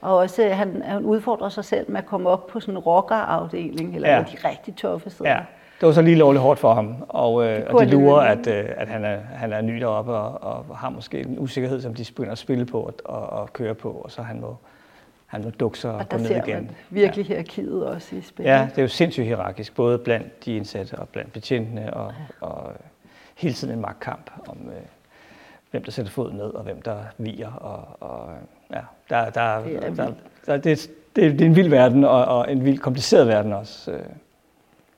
og 0.00 0.16
også 0.16 0.48
han, 0.48 0.82
han 0.84 1.04
udfordrer 1.04 1.48
sig 1.48 1.64
selv 1.64 1.90
med 1.90 1.98
at 1.98 2.06
komme 2.06 2.28
op 2.28 2.46
på 2.46 2.60
sådan 2.60 2.74
en 2.74 2.78
rockerafdeling, 2.78 3.94
eller 3.94 4.10
ja. 4.10 4.18
de 4.18 4.48
rigtig 4.48 4.76
toffe 4.76 5.10
steder. 5.10 5.30
Ja 5.30 5.40
det 5.80 5.86
var 5.86 5.92
så 5.92 6.02
lige 6.02 6.16
lovligt 6.16 6.42
hårdt 6.42 6.60
for 6.60 6.74
ham, 6.74 6.96
og, 7.08 7.46
øh, 7.46 7.62
og 7.68 7.84
de 7.84 7.90
lurer, 7.90 8.20
at, 8.20 8.46
øh, 8.46 8.64
at 8.76 8.88
han, 8.88 9.04
er, 9.04 9.18
han 9.34 9.52
er 9.52 9.60
ny 9.60 9.80
deroppe, 9.80 10.12
og, 10.12 10.66
og 10.68 10.78
har 10.78 10.90
måske 10.90 11.20
en 11.20 11.38
usikkerhed, 11.38 11.80
som 11.80 11.94
de 11.94 12.04
begynder 12.04 12.32
at 12.32 12.38
spille 12.38 12.66
på 12.66 12.80
og, 12.80 12.94
og, 13.04 13.30
og 13.30 13.52
køre 13.52 13.74
på, 13.74 13.90
og 13.90 14.10
så 14.10 14.22
han 14.22 14.40
må, 14.40 14.56
han 15.26 15.44
må 15.44 15.50
dukke 15.50 15.78
sig 15.78 15.94
og 15.94 16.08
gå 16.08 16.16
ned 16.16 16.30
igen. 16.30 16.40
Og 16.40 16.46
der 16.46 16.52
ser 16.52 16.60
man 16.60 16.70
virkelig 16.90 17.24
ja. 17.24 17.28
hierarkiet 17.28 17.86
også 17.86 18.16
i 18.16 18.20
spil. 18.20 18.44
Ja, 18.44 18.68
det 18.70 18.78
er 18.78 18.82
jo 18.82 18.88
sindssygt 18.88 19.26
hierarkisk, 19.26 19.74
både 19.74 19.98
blandt 19.98 20.44
de 20.44 20.56
indsatte 20.56 20.94
og 20.94 21.08
blandt 21.08 21.32
betjentene, 21.32 21.94
og, 21.94 22.12
ja. 22.40 22.46
og 22.46 22.72
hele 23.34 23.54
tiden 23.54 23.74
en 23.74 23.80
magtkamp 23.80 24.30
om, 24.48 24.58
øh, 24.66 24.82
hvem 25.70 25.84
der 25.84 25.90
sætter 25.90 26.12
fod 26.12 26.32
ned, 26.32 26.54
og 26.54 26.62
hvem 26.62 26.82
der 26.82 26.98
viger. 27.18 27.52
Og, 27.52 28.08
og, 28.10 28.34
ja, 28.72 28.80
der, 29.10 29.30
der, 29.30 29.64
det, 29.64 29.76
er 29.76 29.94
der, 29.94 30.12
der, 30.46 30.56
det, 30.56 30.90
det, 31.16 31.32
det 31.32 31.40
er 31.40 31.46
en 31.46 31.56
vild 31.56 31.68
verden, 31.68 32.04
og, 32.04 32.24
og 32.24 32.52
en 32.52 32.64
vild 32.64 32.78
kompliceret 32.78 33.28
verden 33.28 33.52
også. 33.52 33.92
Øh. 33.92 34.00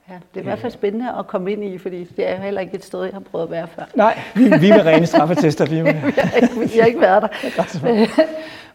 Ja, 0.08 0.14
det 0.14 0.36
er 0.36 0.40
i 0.40 0.44
hvert 0.44 0.58
fald 0.58 0.72
spændende 0.72 1.18
at 1.18 1.26
komme 1.26 1.52
ind 1.52 1.64
i, 1.64 1.78
fordi 1.78 2.04
det 2.04 2.30
er 2.30 2.36
heller 2.36 2.60
ikke 2.60 2.74
et 2.74 2.84
sted, 2.84 3.04
jeg 3.04 3.12
har 3.12 3.20
prøvet 3.20 3.44
at 3.44 3.50
være 3.50 3.66
før. 3.66 3.82
Nej, 3.94 4.18
vi, 4.34 4.42
vi 4.44 4.70
er 4.70 4.76
med 4.76 4.86
rene 4.86 5.06
straffetester. 5.06 5.66
Vi, 5.70 5.82
med. 5.82 5.94
jeg, 5.94 6.12
har 6.16 6.36
ikke, 6.36 6.76
jeg 6.76 6.82
har 6.82 6.86
ikke 6.86 7.00
været 7.00 7.22
der. 7.22 8.06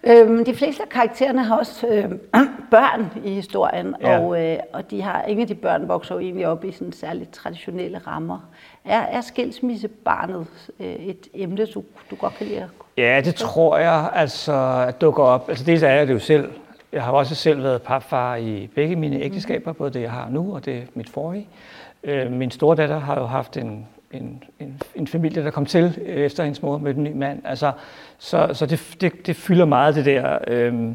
øhm, 0.23 0.45
de 0.45 0.55
fleste 0.55 0.83
af 0.83 0.89
karaktererne 0.89 1.43
har 1.43 1.57
også 1.57 1.87
øh, 1.87 2.11
børn 2.71 3.11
i 3.25 3.33
historien, 3.33 3.95
ja. 4.01 4.19
og, 4.19 4.43
øh, 4.43 4.57
og 4.73 4.91
de 4.91 5.01
har, 5.01 5.23
ingen 5.23 5.41
af 5.41 5.47
de 5.47 5.55
børn 5.55 5.87
vokser 5.87 6.15
jo 6.15 6.21
egentlig 6.21 6.47
op 6.47 6.65
i 6.65 6.71
sådan 6.71 6.93
særligt 6.93 7.31
traditionelle 7.31 7.97
rammer. 7.97 8.49
Er, 8.85 9.01
er 9.01 9.21
skilsmissebarnet 9.21 10.47
øh, 10.79 10.95
et 10.95 11.27
emne, 11.33 11.65
du, 11.65 11.83
du 12.11 12.15
godt 12.15 12.33
kan 12.33 12.47
lide? 12.47 12.69
Ja, 12.97 13.21
det 13.25 13.35
tror 13.35 13.77
jeg 13.77 14.09
altså 14.13 14.91
dukker 15.01 15.23
op. 15.23 15.49
Altså 15.49 15.63
dels 15.63 15.83
er 15.83 15.89
jeg 15.89 16.07
det 16.07 16.13
jo 16.13 16.19
selv, 16.19 16.49
jeg 16.91 17.03
har 17.03 17.11
også 17.11 17.35
selv 17.35 17.63
været 17.63 17.81
papfar 17.81 18.35
i 18.35 18.69
begge 18.75 18.95
mine 18.95 19.15
mhm. 19.15 19.23
ægteskaber, 19.23 19.73
både 19.73 19.93
det 19.93 20.01
jeg 20.01 20.11
har 20.11 20.29
nu 20.29 20.55
og 20.55 20.65
det 20.65 20.87
mit 20.93 21.09
forrige. 21.09 21.47
Øh, 22.03 22.31
min 22.31 22.51
store 22.51 22.75
datter 22.75 22.99
har 22.99 23.19
jo 23.19 23.25
haft 23.25 23.57
en, 23.57 23.87
en, 24.11 24.43
en, 24.59 24.81
en 24.95 25.07
familie, 25.07 25.43
der 25.43 25.51
kom 25.51 25.65
til 25.65 26.01
efter 26.05 26.43
hendes 26.43 26.61
mor 26.61 26.77
med 26.77 26.95
en 26.95 27.03
ny 27.03 27.11
mand. 27.11 27.41
Altså, 27.45 27.71
så 28.17 28.49
så 28.53 28.65
det, 28.65 28.95
det, 29.01 29.27
det 29.27 29.35
fylder 29.35 29.65
meget 29.65 29.95
det 29.95 30.05
der. 30.05 30.37
Øh, 30.47 30.93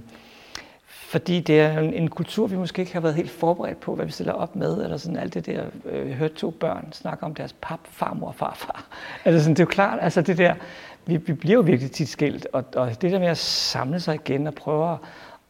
fordi 0.86 1.40
det 1.40 1.60
er 1.60 1.78
en, 1.78 1.94
en 1.94 2.08
kultur, 2.08 2.46
vi 2.46 2.56
måske 2.56 2.80
ikke 2.80 2.92
har 2.92 3.00
været 3.00 3.14
helt 3.14 3.30
forberedt 3.30 3.80
på, 3.80 3.94
hvad 3.94 4.06
vi 4.06 4.12
stiller 4.12 4.32
op 4.32 4.56
med, 4.56 4.84
eller 4.84 4.96
sådan 4.96 5.16
alt 5.16 5.34
det 5.34 5.46
der, 5.46 5.64
øh, 5.84 6.08
jeg 6.08 6.16
hørte 6.16 6.34
to 6.34 6.50
børn 6.50 6.92
snakke 6.92 7.24
om 7.24 7.34
deres 7.34 7.52
pap, 7.60 7.80
farmor 7.84 8.26
og 8.28 8.34
farfar. 8.34 8.84
Altså 9.24 9.44
sådan, 9.44 9.54
det 9.54 9.60
er 9.60 9.64
jo 9.64 9.70
klart, 9.70 9.98
altså 10.02 10.22
det 10.22 10.38
der, 10.38 10.54
vi, 11.06 11.16
vi 11.16 11.32
bliver 11.32 11.54
jo 11.54 11.60
virkelig 11.60 11.90
tit 11.90 12.08
skilt, 12.08 12.46
og, 12.52 12.64
og 12.76 13.02
det 13.02 13.12
der 13.12 13.18
med 13.18 13.28
at 13.28 13.38
samle 13.38 14.00
sig 14.00 14.14
igen 14.14 14.46
og 14.46 14.54
prøve 14.54 14.92
at, 14.92 14.98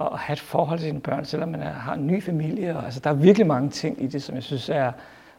at 0.01 0.19
have 0.19 0.33
et 0.33 0.41
forhold 0.41 0.79
til 0.79 0.89
sine 0.89 1.01
børn, 1.01 1.25
selvom 1.25 1.49
man 1.49 1.61
er, 1.61 1.73
har 1.73 1.95
en 1.95 2.07
ny 2.07 2.23
familie, 2.23 2.77
og, 2.77 2.85
altså 2.85 3.01
der 3.01 3.11
er 3.11 3.15
virkelig 3.15 3.47
mange 3.47 3.71
ting 3.71 4.03
i 4.03 4.07
det, 4.07 4.23
som 4.23 4.35
jeg 4.35 4.43
synes 4.43 4.69
er 4.69 4.93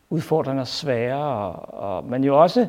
udfordrende 0.10 0.62
og 0.62 0.68
svære, 0.68 1.18
og, 1.18 1.74
og 1.84 2.06
men 2.06 2.24
jo 2.24 2.42
også, 2.42 2.68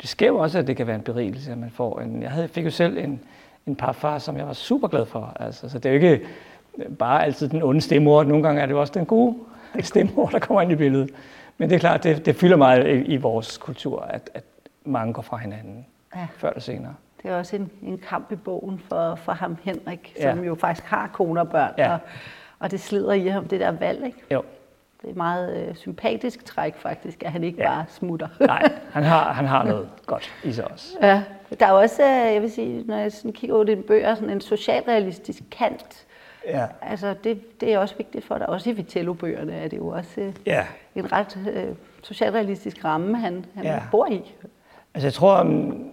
det 0.00 0.08
sker 0.08 0.26
jo 0.26 0.38
også, 0.38 0.58
at 0.58 0.66
det 0.66 0.76
kan 0.76 0.86
være 0.86 0.96
en 0.96 1.02
berigelse, 1.02 1.52
at 1.52 1.58
man 1.58 1.70
får 1.70 2.00
en, 2.00 2.22
jeg 2.22 2.30
havde, 2.30 2.48
fik 2.48 2.64
jo 2.64 2.70
selv 2.70 2.98
en, 2.98 3.20
en 3.66 3.76
parfar, 3.76 4.18
som 4.18 4.36
jeg 4.36 4.46
var 4.46 4.52
super 4.52 4.88
glad 4.88 5.06
for, 5.06 5.32
altså, 5.40 5.68
så 5.68 5.78
det 5.78 5.88
er 5.88 5.94
jo 5.94 6.00
ikke, 6.00 6.26
bare 6.98 7.24
altid 7.24 7.48
den 7.48 7.62
onde 7.62 7.80
stemmor. 7.80 8.24
Nogle 8.24 8.42
gange 8.42 8.62
er 8.62 8.66
det 8.66 8.76
også 8.76 8.92
den 8.96 9.06
gode 9.06 9.36
stemmor, 9.80 10.26
der 10.26 10.38
kommer 10.38 10.62
ind 10.62 10.72
i 10.72 10.76
billedet. 10.76 11.10
Men 11.58 11.70
det 11.70 11.76
er 11.76 11.80
klart, 11.80 12.04
det, 12.04 12.26
det 12.26 12.36
fylder 12.36 12.56
meget 12.56 12.86
i, 12.86 12.90
i 12.90 13.16
vores 13.16 13.58
kultur, 13.58 14.00
at, 14.00 14.30
at 14.34 14.44
mange 14.84 15.12
går 15.12 15.22
fra 15.22 15.36
hinanden 15.36 15.86
ja. 16.16 16.26
før 16.36 16.48
eller 16.48 16.60
senere. 16.60 16.94
Det 17.26 17.32
er 17.32 17.38
også 17.38 17.56
en, 17.56 17.70
en 17.82 17.98
kamp 17.98 18.32
i 18.32 18.36
bogen 18.36 18.82
for, 18.88 19.14
for 19.14 19.32
ham, 19.32 19.56
Henrik, 19.62 20.14
ja. 20.18 20.30
som 20.30 20.44
jo 20.44 20.54
faktisk 20.54 20.86
har 20.86 21.10
kone 21.12 21.40
og 21.40 21.48
børn, 21.48 21.72
ja. 21.78 21.92
og, 21.92 21.98
og 22.58 22.70
det 22.70 22.80
slider 22.80 23.12
i 23.12 23.26
ham, 23.26 23.48
det 23.48 23.60
der 23.60 23.70
valg, 23.70 24.06
ikke? 24.06 24.18
Jo. 24.30 24.42
Det 25.00 25.06
er 25.06 25.10
et 25.10 25.16
meget 25.16 25.68
øh, 25.68 25.74
sympatisk 25.74 26.44
træk 26.44 26.76
faktisk, 26.76 27.22
at 27.22 27.32
han 27.32 27.44
ikke 27.44 27.62
ja. 27.62 27.68
bare 27.68 27.84
smutter. 27.88 28.28
Nej, 28.46 28.72
han 28.92 29.02
har, 29.02 29.32
han 29.32 29.46
har 29.46 29.64
noget 29.64 29.88
godt 30.06 30.34
i 30.44 30.52
sig 30.52 30.70
også. 30.70 30.96
Ja, 31.02 31.22
der 31.60 31.66
er 31.66 31.72
også, 31.72 32.02
øh, 32.02 32.34
jeg 32.34 32.42
vil 32.42 32.52
sige, 32.52 32.84
når 32.86 32.96
jeg 32.96 33.12
sådan 33.12 33.32
kigger 33.32 33.56
over 33.56 33.64
dine 33.64 33.82
bøger, 33.82 34.14
sådan 34.14 34.30
en 34.30 34.40
socialrealistisk 34.40 35.42
kant 35.50 36.06
Ja. 36.46 36.66
Altså 36.82 37.14
det, 37.24 37.60
det 37.60 37.72
er 37.72 37.78
også 37.78 37.94
vigtigt 37.96 38.24
for 38.24 38.38
dig. 38.38 38.48
Også 38.48 38.70
i 38.70 38.72
Vitello-bøgerne 38.72 39.52
er 39.52 39.68
det 39.68 39.76
jo 39.76 39.88
også 39.88 40.20
øh, 40.20 40.32
ja. 40.46 40.66
en 40.94 41.12
ret 41.12 41.38
øh, 41.52 41.74
socialrealistisk 42.02 42.84
ramme, 42.84 43.18
han, 43.18 43.44
han 43.54 43.64
ja. 43.64 43.82
bor 43.90 44.06
i. 44.06 44.34
Altså 44.94 45.06
jeg 45.06 45.12
tror, 45.12 45.40
um, 45.40 45.92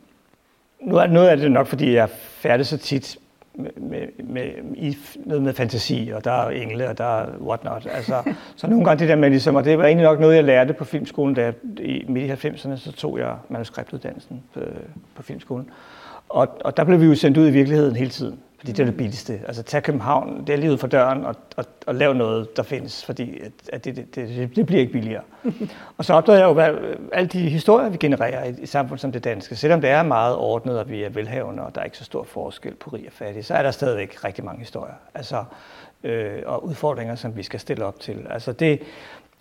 nu 0.86 0.96
er 0.96 1.08
noget 1.08 1.28
af 1.28 1.38
det 1.38 1.52
nok, 1.52 1.68
fordi 1.68 1.94
jeg 1.94 2.10
færdig 2.10 2.66
så 2.66 2.78
tit 2.78 3.18
med, 3.56 3.70
med, 3.78 4.08
med, 4.24 4.44
i 4.76 4.98
noget 5.26 5.44
med 5.44 5.54
fantasi, 5.54 6.12
og 6.16 6.26
der 6.26 6.32
er 6.32 6.50
engle, 6.50 6.90
og 6.90 6.98
der 6.98 7.20
er 7.20 7.28
whatnot. 7.42 7.88
Altså, 7.92 8.32
så 8.56 8.68
nogle 8.68 8.86
gange 8.86 9.00
det 9.00 9.10
der 9.10 9.16
med 9.16 9.30
ligesom, 9.30 9.56
og 9.56 9.66
det 9.66 9.78
var 9.78 9.86
egentlig 9.86 10.04
nok 10.04 10.20
noget, 10.20 10.36
jeg 10.36 10.44
lærte 10.44 10.74
på 10.74 10.86
filmskolen, 10.86 11.36
da 11.36 11.42
jeg 11.44 11.54
i 11.80 12.06
midt 12.08 12.44
i 12.44 12.48
90'erne, 12.48 12.78
så 12.78 12.92
tog 12.92 13.20
jeg 13.20 13.36
manuskriptuddannelsen 13.50 14.44
på, 14.54 14.60
på 15.16 15.24
filmskolen. 15.24 15.70
Og, 16.30 16.48
og 16.66 16.78
der 16.78 16.84
blev 16.84 17.02
vi 17.02 17.06
jo 17.06 17.16
sendt 17.16 17.38
ud 17.38 17.48
i 17.48 17.52
virkeligheden 17.52 17.96
hele 17.96 18.10
tiden. 18.10 18.40
Fordi 18.64 18.72
det 18.72 18.80
er 18.80 18.86
det 18.86 18.98
billigste. 18.98 19.42
Altså 19.48 19.64
tag 19.64 19.84
København, 19.84 20.44
det 20.48 20.54
er 20.54 20.58
lige 20.58 20.72
ud 20.72 20.78
for 20.78 20.88
døren, 20.88 21.26
og, 21.26 21.36
og, 21.58 21.66
og 21.88 21.96
lav 21.96 22.14
noget, 22.14 22.58
der 22.58 22.64
findes, 22.64 23.06
fordi 23.06 23.40
at, 23.40 23.52
at 23.74 23.86
det, 23.86 23.96
det, 23.96 24.16
det, 24.16 24.56
det 24.56 24.66
bliver 24.66 24.80
ikke 24.82 24.94
billigere. 24.94 25.24
og 25.98 26.06
så 26.06 26.14
opdagede 26.14 26.42
jeg 26.42 26.48
jo, 26.48 26.54
hvad, 26.54 26.70
alle 27.14 27.28
de 27.28 27.50
historier, 27.50 27.90
vi 27.90 27.98
genererer 27.98 28.44
i 28.44 28.50
et 28.62 28.70
samfund 28.70 29.00
som 29.00 29.12
det 29.12 29.24
danske, 29.24 29.56
selvom 29.56 29.82
det 29.82 29.90
er 29.90 30.04
meget 30.04 30.36
ordnet, 30.36 30.80
og 30.80 30.90
vi 30.90 31.04
er 31.04 31.10
velhavende, 31.10 31.64
og 31.64 31.76
der 31.76 31.82
er 31.82 31.86
ikke 31.86 31.98
så 31.98 32.04
stor 32.04 32.24
forskel 32.24 32.76
på 32.76 32.90
rig 32.90 33.04
og 33.08 33.14
fattig, 33.14 33.46
så 33.46 33.54
er 33.54 33.64
der 33.64 33.72
stadigvæk 33.72 34.24
rigtig 34.24 34.46
mange 34.46 34.60
historier. 34.60 34.96
Altså, 35.14 35.44
øh, 36.04 36.42
og 36.46 36.66
udfordringer, 36.66 37.16
som 37.16 37.38
vi 37.38 37.44
skal 37.44 37.60
stille 37.60 37.86
op 37.86 38.00
til. 38.00 38.28
Altså 38.30 38.52
det, 38.52 38.80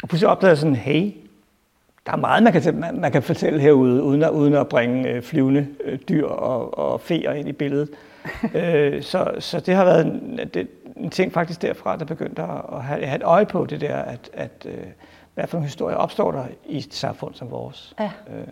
og 0.02 0.08
pludselig 0.08 0.28
opdagede 0.28 0.50
jeg 0.50 0.58
sådan, 0.58 0.76
hey, 0.76 1.14
der 2.06 2.12
er 2.12 2.16
meget, 2.16 2.42
man 2.42 2.52
kan, 2.52 2.74
man, 2.74 3.00
man 3.00 3.12
kan 3.12 3.22
fortælle 3.22 3.60
herude, 3.60 4.02
uden 4.02 4.22
at, 4.22 4.30
uden 4.30 4.54
at 4.54 4.68
bringe 4.68 5.08
øh, 5.08 5.22
flyvende 5.22 5.66
øh, 5.84 5.98
dyr 6.08 6.26
og, 6.26 6.78
og 6.78 7.00
feer 7.00 7.32
ind 7.32 7.48
i 7.48 7.52
billedet. 7.52 7.88
øh, 8.54 9.02
så, 9.02 9.32
så 9.38 9.60
det 9.60 9.74
har 9.74 9.84
været 9.84 10.06
en, 10.06 10.40
det, 10.54 10.68
en 10.96 11.10
ting 11.10 11.32
faktisk 11.32 11.62
derfra, 11.62 11.96
der 11.96 12.04
begyndte 12.04 12.42
at, 12.42 12.82
have, 12.82 13.06
have 13.06 13.16
et 13.16 13.22
øje 13.22 13.46
på 13.46 13.66
det 13.66 13.80
der, 13.80 13.96
at, 13.96 14.30
at 14.32 14.66
øh, 14.66 14.86
hvad 15.34 15.46
for 15.46 15.56
nogle 15.56 15.66
historier 15.66 15.96
opstår 15.96 16.32
der 16.32 16.44
i 16.66 16.78
et 16.78 16.94
samfund 16.94 17.34
som 17.34 17.50
vores. 17.50 17.94
Ja. 18.00 18.10
Øh, 18.30 18.46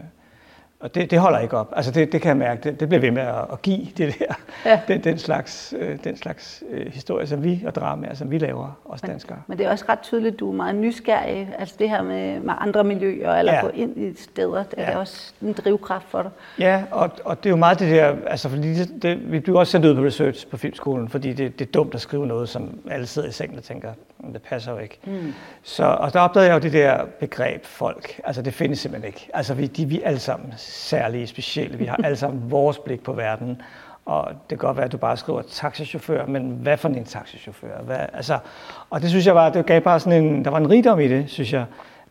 og 0.81 0.95
det, 0.95 1.11
det 1.11 1.19
holder 1.19 1.39
ikke 1.39 1.57
op. 1.57 1.73
Altså 1.77 1.91
det, 1.91 2.13
det 2.13 2.23
kan 2.23 2.29
jeg 2.29 2.37
mærke, 2.37 2.63
det, 2.63 2.81
det 2.81 2.89
bliver 2.89 3.01
ved 3.01 3.11
med 3.11 3.23
at, 3.23 3.45
at 3.53 3.63
give 3.63 3.87
det 3.97 4.15
der, 4.19 4.35
ja. 4.71 4.81
den, 4.89 5.05
den 5.05 5.19
slags, 5.19 5.75
øh, 5.79 5.99
den 6.05 6.17
slags 6.17 6.63
øh, 6.71 6.93
historie, 6.93 7.27
som 7.27 7.45
vi 7.45 7.63
og 7.67 7.75
dramaer, 7.75 8.15
som 8.15 8.31
vi 8.31 8.39
laver, 8.39 8.81
os 8.85 9.03
men, 9.03 9.11
danskere. 9.11 9.39
Men 9.47 9.59
det 9.59 9.67
er 9.67 9.71
også 9.71 9.85
ret 9.89 10.01
tydeligt, 10.01 10.33
at 10.33 10.41
du 10.41 10.51
er 10.51 10.55
meget 10.55 10.75
nysgerrig. 10.75 11.55
Altså 11.59 11.75
det 11.79 11.91
her 11.91 12.03
med, 12.03 12.41
med 12.41 12.55
andre 12.59 12.85
miljøer, 12.85 13.35
eller 13.35 13.53
ja. 13.53 13.61
gå 13.61 13.69
ind 13.75 13.99
i 13.99 14.15
steder, 14.23 14.63
det 14.63 14.75
ja. 14.79 14.83
er 14.83 14.97
også 14.97 15.33
en 15.43 15.53
drivkraft 15.53 16.07
for 16.09 16.23
dig. 16.23 16.31
Ja, 16.59 16.83
og, 16.91 17.11
og 17.25 17.39
det 17.39 17.47
er 17.47 17.51
jo 17.51 17.57
meget 17.57 17.79
det 17.79 17.91
der, 17.91 18.17
altså 18.27 18.49
fordi 18.49 18.75
det, 18.75 19.03
det, 19.03 19.33
vi 19.33 19.41
bliver 19.41 19.59
også 19.59 19.71
sendt 19.71 19.87
ud 19.87 19.95
på 19.95 20.05
research 20.05 20.47
på 20.47 20.57
filmskolen, 20.57 21.09
fordi 21.09 21.33
det, 21.33 21.59
det 21.59 21.67
er 21.67 21.73
dumt 21.73 21.95
at 21.95 22.01
skrive 22.01 22.27
noget, 22.27 22.49
som 22.49 22.79
alle 22.91 23.07
sidder 23.07 23.29
i 23.29 23.33
sengen 23.33 23.59
og 23.59 23.65
tænker, 23.65 23.93
det 24.33 24.43
passer 24.43 24.73
jo 24.73 24.79
ikke. 24.79 24.99
Mm. 25.05 25.33
Så, 25.63 25.85
og 25.85 26.13
der 26.13 26.21
opdagede 26.21 26.49
jeg 26.49 26.55
jo 26.55 26.61
det 26.63 26.73
der 26.73 27.05
begreb 27.21 27.65
folk. 27.65 28.21
Altså 28.25 28.43
det 28.43 28.55
findes 28.55 28.79
simpelthen 28.79 29.09
ikke. 29.09 29.29
Altså 29.35 29.55
vi, 29.55 29.67
de, 29.67 29.87
vi 29.87 30.03
er 30.03 30.07
alle 30.07 30.21
sammen 30.21 30.55
særlige, 30.57 31.27
specielle. 31.27 31.79
Vi 31.79 31.85
har 31.85 32.01
alle 32.05 32.17
sammen 32.17 32.51
vores 32.51 32.79
blik 32.79 33.03
på 33.03 33.13
verden. 33.13 33.63
Og 34.05 34.29
det 34.31 34.59
kan 34.59 34.59
godt 34.59 34.77
være, 34.77 34.87
at 34.87 34.93
du 34.93 34.97
bare 34.97 35.17
skriver 35.17 35.43
taxichauffør, 35.43 36.27
men 36.27 36.59
hvad 36.63 36.77
for 36.77 36.89
en 36.89 37.05
taxichauffør? 37.05 37.83
Hvad, 37.83 37.99
altså, 38.13 38.39
og 38.91 39.03
det 39.03 39.09
synes 39.09 39.27
jeg 39.27 39.35
var, 39.35 39.51
det 39.51 39.67
gav 39.67 39.81
bare 39.81 40.01
sådan 40.01 40.25
en, 40.25 40.45
der 40.45 40.51
var 40.51 40.59
en 40.59 40.71
rigdom 40.71 41.01
i 41.01 41.09
det, 41.09 41.31
synes 41.31 41.53
jeg, 41.53 41.65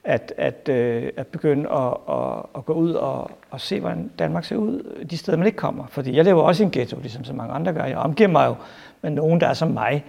at, 0.03 0.33
at, 0.37 0.69
øh, 0.69 1.09
at 1.17 1.27
begynde 1.27 1.69
at, 1.69 1.93
at, 2.09 2.45
at 2.55 2.65
gå 2.65 2.73
ud 2.73 2.93
og, 2.93 3.31
og 3.49 3.61
se, 3.61 3.79
hvordan 3.79 4.11
Danmark 4.19 4.43
ser 4.43 4.55
ud 4.55 5.05
de 5.09 5.17
steder, 5.17 5.37
man 5.37 5.47
ikke 5.47 5.57
kommer. 5.57 5.83
Fordi 5.89 6.15
jeg 6.15 6.25
lever 6.25 6.41
også 6.41 6.63
i 6.63 6.65
en 6.65 6.71
ghetto, 6.71 6.99
ligesom 6.99 7.23
så 7.23 7.33
mange 7.33 7.53
andre 7.53 7.73
gør. 7.73 7.83
Jeg 7.83 7.97
omgiver 7.97 8.29
mig 8.29 8.47
jo 8.47 8.55
med 9.01 9.11
nogen, 9.11 9.41
der 9.41 9.47
er 9.47 9.53
som 9.53 9.67
mig. 9.67 10.05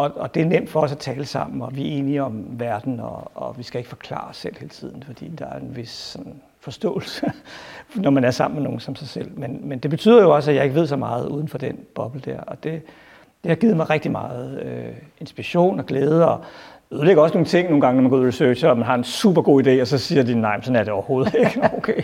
Og, 0.00 0.10
og 0.16 0.34
det 0.34 0.42
er 0.42 0.46
nemt 0.46 0.70
for 0.70 0.80
os 0.80 0.92
at 0.92 0.98
tale 0.98 1.24
sammen, 1.24 1.62
og 1.62 1.76
vi 1.76 1.82
er 1.82 1.98
enige 1.98 2.22
om 2.22 2.44
verden, 2.50 3.00
og, 3.00 3.30
og 3.34 3.58
vi 3.58 3.62
skal 3.62 3.78
ikke 3.78 3.88
forklare 3.88 4.28
os 4.28 4.36
selv 4.36 4.56
hele 4.58 4.68
tiden, 4.68 5.02
fordi 5.06 5.28
der 5.28 5.46
er 5.46 5.58
en 5.58 5.76
vis 5.76 5.90
sådan, 5.90 6.34
forståelse, 6.60 7.32
når 7.94 8.10
man 8.10 8.24
er 8.24 8.30
sammen 8.30 8.54
med 8.54 8.64
nogen 8.64 8.80
som 8.80 8.96
sig 8.96 9.08
selv. 9.08 9.38
Men, 9.38 9.68
men 9.68 9.78
det 9.78 9.90
betyder 9.90 10.22
jo 10.22 10.34
også, 10.34 10.50
at 10.50 10.56
jeg 10.56 10.64
ikke 10.64 10.76
ved 10.76 10.86
så 10.86 10.96
meget 10.96 11.28
uden 11.28 11.48
for 11.48 11.58
den 11.58 11.78
boble 11.94 12.20
der, 12.24 12.40
og 12.40 12.64
det, 12.64 12.82
det 13.42 13.48
har 13.48 13.56
givet 13.56 13.76
mig 13.76 13.90
rigtig 13.90 14.10
meget 14.10 14.62
øh, 14.62 14.92
inspiration 15.20 15.78
og 15.78 15.86
glæde, 15.86 16.28
og 16.28 16.40
ødelægger 16.92 17.22
også 17.22 17.34
nogle 17.34 17.46
ting 17.46 17.68
nogle 17.68 17.80
gange, 17.80 17.96
når 17.96 18.02
man 18.02 18.10
går 18.10 18.16
ud 18.16 18.22
og 18.22 18.28
researcher, 18.28 18.70
og 18.70 18.76
man 18.76 18.86
har 18.86 18.94
en 18.94 19.04
super 19.04 19.42
god 19.42 19.66
idé, 19.66 19.80
og 19.80 19.86
så 19.86 19.98
siger 19.98 20.22
de, 20.22 20.34
nej, 20.40 20.60
sådan 20.60 20.76
er 20.76 20.84
det 20.84 20.92
overhovedet 20.92 21.34
ikke. 21.34 21.70
Okay. 21.78 22.02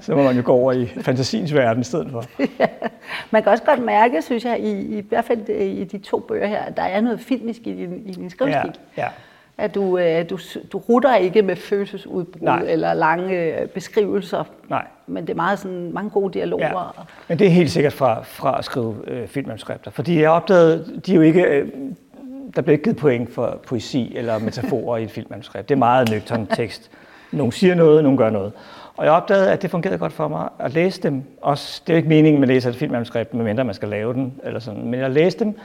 Så 0.00 0.14
må 0.14 0.22
man 0.22 0.36
jo 0.36 0.42
gå 0.44 0.52
over 0.52 0.72
i 0.72 0.86
fantasiens 0.86 1.54
verden 1.54 1.80
i 1.80 1.84
stedet 1.84 2.10
for. 2.10 2.24
Man 3.30 3.42
kan 3.42 3.52
også 3.52 3.64
godt 3.64 3.82
mærke, 3.84 4.22
synes 4.22 4.44
jeg, 4.44 4.60
i, 4.60 4.98
i 4.98 5.04
hvert 5.08 5.24
fald 5.24 5.48
i 5.48 5.84
de 5.84 5.98
to 5.98 6.18
bøger 6.18 6.46
her, 6.46 6.58
at 6.58 6.76
der 6.76 6.82
er 6.82 7.00
noget 7.00 7.20
filmisk 7.20 7.60
i 7.66 7.72
din, 7.72 8.02
i 8.06 8.12
din 8.12 8.30
skrivestil. 8.30 8.72
Ja, 8.96 9.02
ja. 9.02 9.08
At 9.58 9.74
du, 9.74 9.98
øh, 9.98 10.30
du, 10.30 10.38
du 10.72 10.78
rutter 10.78 11.16
ikke 11.16 11.42
med 11.42 11.56
følelsesudbrud 11.56 12.42
Nej. 12.42 12.62
eller 12.66 12.94
lange 12.94 13.60
øh, 13.60 13.68
beskrivelser. 13.68 14.44
Nej. 14.68 14.86
Men 15.06 15.26
det 15.26 15.30
er 15.30 15.36
meget 15.36 15.58
sådan, 15.58 15.92
mange 15.92 16.10
gode 16.10 16.32
dialoger. 16.32 16.94
Ja. 16.98 17.02
Men 17.28 17.38
det 17.38 17.46
er 17.46 17.50
helt 17.50 17.70
sikkert 17.70 17.92
fra, 17.92 18.22
fra 18.22 18.58
at 18.58 18.64
skrive 18.64 18.96
øh, 19.06 19.28
filmmanuskripter. 19.28 19.90
Fordi 19.90 20.20
jeg 20.20 20.30
opdagede, 20.30 21.00
de 21.06 21.12
er 21.12 21.16
jo 21.16 21.22
ikke... 21.22 21.42
Øh, 21.42 21.68
der 22.56 22.62
bliver 22.62 22.72
ikke 22.72 22.84
givet 22.84 22.96
point 22.96 23.34
for 23.34 23.60
poesi 23.66 24.12
eller 24.16 24.38
metaforer 24.38 24.96
i 24.96 25.02
et 25.02 25.10
filmmanuskript. 25.10 25.68
Det 25.68 25.74
er 25.74 25.78
meget 25.78 26.10
nøgtern 26.10 26.46
tekst. 26.46 26.90
Nogle 27.32 27.52
siger 27.52 27.74
noget, 27.74 28.02
nogle 28.02 28.18
gør 28.18 28.30
noget. 28.30 28.52
Og 28.98 29.04
jeg 29.04 29.12
opdagede, 29.12 29.52
at 29.52 29.62
det 29.62 29.70
fungerede 29.70 29.98
godt 29.98 30.12
for 30.12 30.28
mig 30.28 30.48
at 30.58 30.74
læse 30.74 31.02
dem. 31.02 31.22
Også, 31.42 31.82
det 31.86 31.92
er 31.92 31.94
jo 31.94 31.96
ikke 31.96 32.08
meningen, 32.08 32.34
at 32.34 32.40
man 32.40 32.48
læser 32.48 32.70
et 32.70 32.76
filmmanuskript, 32.76 33.34
medmindre 33.34 33.64
man 33.64 33.74
skal 33.74 33.88
lave 33.88 34.14
den. 34.14 34.34
Eller 34.44 34.60
sådan. 34.60 34.84
Men 34.84 35.00
jeg 35.00 35.10
læste 35.10 35.44
dem. 35.44 35.58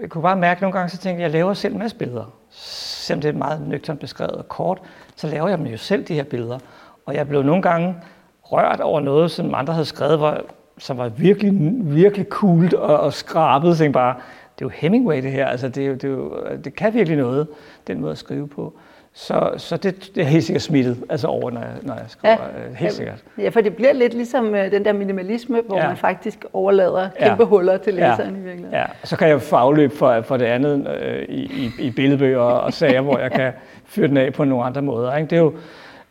Jeg 0.00 0.08
kunne 0.08 0.22
bare 0.22 0.36
mærke 0.36 0.60
nogle 0.60 0.72
gange, 0.78 0.88
så 0.88 0.98
tænkte 0.98 1.20
jeg, 1.20 1.26
at 1.26 1.32
jeg 1.32 1.38
laver 1.38 1.54
selv 1.54 1.72
en 1.72 1.78
masse 1.78 1.96
billeder. 1.96 2.34
Selvom 2.50 3.20
det 3.20 3.28
er 3.28 3.32
meget 3.32 3.68
nøgternt 3.68 4.00
beskrevet 4.00 4.32
og 4.32 4.48
kort, 4.48 4.78
så 5.16 5.26
laver 5.26 5.48
jeg 5.48 5.58
dem 5.58 5.66
jo 5.66 5.76
selv, 5.76 6.04
de 6.04 6.14
her 6.14 6.24
billeder. 6.24 6.58
Og 7.06 7.14
jeg 7.14 7.28
blev 7.28 7.42
nogle 7.42 7.62
gange 7.62 7.94
rørt 8.42 8.80
over 8.80 9.00
noget, 9.00 9.30
som 9.30 9.54
andre 9.54 9.72
havde 9.72 9.86
skrevet, 9.86 10.18
hvor, 10.18 10.40
som 10.78 10.98
var 10.98 11.08
virkelig, 11.08 11.52
virkelig 11.94 12.26
cool 12.28 12.76
og, 12.76 13.00
og 13.00 13.12
skrabet. 13.12 13.78
Så 13.78 13.90
bare, 13.90 14.14
det 14.58 14.64
er 14.64 14.66
jo 14.66 14.70
Hemingway 14.74 15.22
det 15.22 15.32
her, 15.32 15.46
altså 15.46 15.68
det, 15.68 15.82
er 15.82 15.86
jo, 15.86 15.94
det, 15.94 16.04
er 16.04 16.08
jo, 16.08 16.32
det 16.64 16.74
kan 16.74 16.94
virkelig 16.94 17.18
noget, 17.18 17.48
den 17.86 18.00
måde 18.00 18.12
at 18.12 18.18
skrive 18.18 18.48
på. 18.48 18.74
Så, 19.18 19.50
så 19.56 19.76
det, 19.76 20.10
det 20.14 20.22
er 20.22 20.26
helt 20.26 20.44
sikkert 20.44 20.62
smittet 20.62 20.96
altså 21.08 21.26
over, 21.26 21.50
når 21.50 21.60
jeg, 21.60 21.70
når 21.82 21.94
jeg 21.94 22.04
skriver. 22.08 22.34
Ja, 22.34 22.76
helt 22.78 22.92
sikkert. 22.92 23.24
Ja, 23.38 23.48
for 23.48 23.60
det 23.60 23.76
bliver 23.76 23.92
lidt 23.92 24.14
ligesom 24.14 24.46
uh, 24.46 24.58
den 24.58 24.84
der 24.84 24.92
minimalisme, 24.92 25.60
hvor 25.66 25.78
ja. 25.78 25.88
man 25.88 25.96
faktisk 25.96 26.44
overlader 26.52 27.08
kæmpe 27.22 27.42
ja. 27.42 27.48
huller 27.48 27.76
til 27.76 27.94
læseren 27.94 28.34
ja. 28.34 28.40
i 28.40 28.44
virkeligheden. 28.44 28.74
Ja, 28.74 28.84
så 29.04 29.16
kan 29.16 29.28
jeg 29.28 29.42
få 29.42 29.56
afløb 29.56 29.92
for, 29.92 30.20
for 30.20 30.36
det 30.36 30.44
andet 30.44 30.88
øh, 31.00 31.22
i, 31.28 31.42
i, 31.42 31.70
i 31.86 31.90
billedbøger 31.90 32.40
og 32.40 32.72
sager, 32.72 33.00
hvor 33.00 33.18
jeg 33.18 33.32
kan 33.32 33.52
fyre 33.92 34.08
den 34.08 34.16
af 34.16 34.32
på 34.32 34.44
nogle 34.44 34.64
andre 34.64 34.82
måder. 34.82 35.16
Ikke? 35.16 35.30
Det, 35.30 35.36
er 35.36 35.40
jo, 35.40 35.50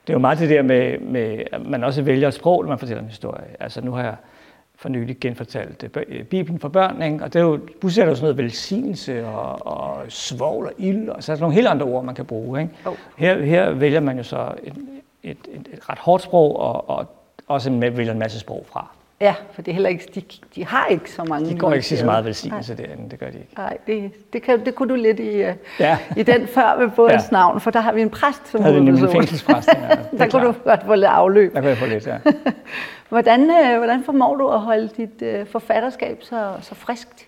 det 0.08 0.10
er 0.10 0.14
jo 0.14 0.20
meget 0.20 0.40
det 0.40 0.50
der 0.50 0.62
med, 0.62 1.00
med, 1.00 1.38
at 1.52 1.66
man 1.66 1.84
også 1.84 2.02
vælger 2.02 2.28
et 2.28 2.34
sprog, 2.34 2.64
når 2.64 2.70
man 2.70 2.80
fortæller 2.80 3.02
en 3.02 3.10
historie. 3.10 3.46
Altså 3.60 3.82
nu 3.82 3.92
har 3.92 4.04
jeg 4.04 4.16
for 4.78 4.90
nylig 4.90 5.20
genfortalt 5.20 5.84
øh, 6.08 6.24
Bibelen 6.24 6.60
for 6.60 6.70
børn, 6.70 7.02
ikke? 7.02 7.24
og 7.24 7.34
det 7.34 7.40
er 7.40 7.44
jo, 7.44 7.60
pludselig 7.80 8.02
er 8.02 8.08
der 8.08 8.16
sådan 8.16 8.24
noget 8.24 8.38
velsignelse 8.38 9.28
og, 9.28 9.68
og 9.68 10.04
svovl 10.10 10.66
og 10.66 10.74
ild, 10.78 11.10
og 11.10 11.24
så 11.24 11.32
er 11.32 11.36
der 11.36 11.42
nogle 11.42 11.56
helt 11.56 11.68
andre 11.68 11.86
ord, 11.86 12.06
man 12.06 12.16
kan 12.16 12.26
bruge. 12.26 12.62
Ikke? 12.62 12.74
Oh. 12.86 12.96
Her, 13.18 13.42
her 13.42 13.72
vælger 13.72 14.00
man 14.00 14.18
jo 14.18 14.24
så 14.24 14.54
et, 14.64 14.74
et, 15.24 15.38
et, 15.48 15.68
et 15.74 15.90
ret 15.90 16.00
hårdt 16.00 16.24
sprog, 16.24 16.60
og, 16.60 16.90
og 16.90 17.06
også 17.48 17.70
en, 17.70 17.82
vælger 17.82 18.12
en 18.12 18.20
masse 18.20 18.40
sprog 18.40 18.66
fra. 18.68 18.88
Ja, 19.22 19.34
for 19.54 19.62
det 19.62 19.72
er 19.72 19.74
heller 19.74 19.90
ikke, 19.90 20.06
de, 20.16 20.22
de 20.56 20.66
har 20.66 20.86
ikke 20.88 21.12
så 21.12 21.24
mange 21.24 21.50
De 21.50 21.58
går 21.60 21.74
ikke 21.74 21.86
så 21.88 21.94
nuancerede- 21.96 22.06
meget 22.06 22.26
velsignelse 22.26 22.78
derinde, 22.78 23.10
det 23.12 23.20
gør 23.20 23.30
de 23.30 23.38
ikke. 23.38 23.54
Nej, 23.58 23.78
det, 23.88 24.12
det, 24.34 24.42
kan, 24.42 24.66
det 24.66 24.76
kunne 24.76 24.90
du 24.90 24.96
lidt 24.96 25.20
i, 25.20 25.30
øh, 25.44 25.54
Ja. 25.80 25.98
i 26.18 26.24
den 26.24 26.48
før 26.48 26.80
med 26.80 26.90
bådens 26.96 27.24
Ja. 27.24 27.28
navn, 27.38 27.60
for 27.62 27.72
der 27.72 27.80
har 27.80 27.94
vi 27.94 28.02
en 28.02 28.10
præst 28.10 28.48
som 28.48 28.58
Der 28.62 28.68
havde 28.72 28.82
vi 28.82 28.90
en 28.90 29.10
fængselspræst. 29.10 29.68
Ja, 29.68 29.80
er 29.90 30.18
Der 30.18 30.30
kunne 30.30 30.46
du 30.48 30.54
godt 30.64 30.84
få 30.86 30.96
lidt 30.96 31.06
afløb. 31.06 31.54
Der 31.54 31.60
kunne 31.60 31.70
jeg 31.70 31.78
få 31.78 31.86
lidt, 31.86 32.08
ja. 32.08 32.18
Hvordan, 33.10 33.42
øh, 33.42 33.78
hvordan 33.78 34.04
formår 34.04 34.36
du 34.36 34.48
at 34.48 34.60
holde 34.60 34.90
dit 34.98 35.22
øh, 35.22 35.46
forfatterskab 35.48 36.18
så, 36.24 36.52
så 36.62 36.76
friskt? 36.76 37.26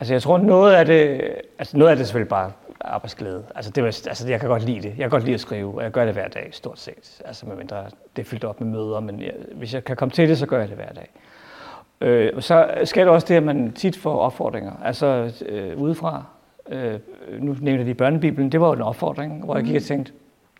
Altså 0.00 0.14
jeg 0.14 0.22
tror 0.22 0.38
noget 0.38 0.74
af 0.74 0.86
det, 0.86 1.22
altså 1.58 1.76
noget 1.76 1.90
af 1.90 1.96
det 1.96 2.02
er 2.02 2.06
selvfølgelig 2.06 2.28
bare 2.28 2.52
arbejdsglæde. 2.80 3.44
Altså, 3.54 3.70
det 3.70 3.84
altså 3.84 4.28
jeg 4.28 4.40
kan 4.40 4.48
godt 4.48 4.62
lide 4.62 4.82
det. 4.82 4.88
Jeg 4.88 4.96
kan 4.96 5.10
godt 5.10 5.24
lide 5.24 5.34
at 5.34 5.40
skrive, 5.40 5.76
og 5.76 5.82
jeg 5.82 5.90
gør 5.90 6.04
det 6.04 6.14
hver 6.14 6.28
dag 6.28 6.48
stort 6.52 6.78
set. 6.78 7.22
Altså 7.24 7.46
medmindre 7.46 7.84
det 8.16 8.22
er 8.22 8.26
fyldt 8.26 8.44
op 8.44 8.60
med 8.60 8.68
møder, 8.68 9.00
men 9.00 9.20
jeg, 9.20 9.32
hvis 9.54 9.74
jeg 9.74 9.84
kan 9.84 9.96
komme 9.96 10.12
til 10.12 10.28
det, 10.28 10.38
så 10.38 10.46
gør 10.46 10.58
jeg 10.58 10.68
det 10.68 10.76
hver 10.76 10.92
dag. 10.92 11.10
Øh, 12.00 12.42
så 12.42 12.74
sker 12.84 13.04
der 13.04 13.10
også 13.10 13.26
det, 13.26 13.34
at 13.34 13.42
man 13.42 13.72
tit 13.72 13.96
får 13.96 14.18
opfordringer, 14.18 14.72
altså 14.84 15.32
øh, 15.46 15.78
udefra. 15.78 16.24
Øh, 16.68 16.98
nu 17.38 17.56
nævnte 17.60 17.84
lige 17.84 17.94
børnebibelen, 17.94 18.52
det 18.52 18.60
var 18.60 18.66
jo 18.66 18.72
en 18.72 18.82
opfordring, 18.82 19.44
hvor 19.44 19.56
jeg 19.56 19.64
gik 19.64 19.76
og 19.76 19.82
tænkte, 19.82 20.12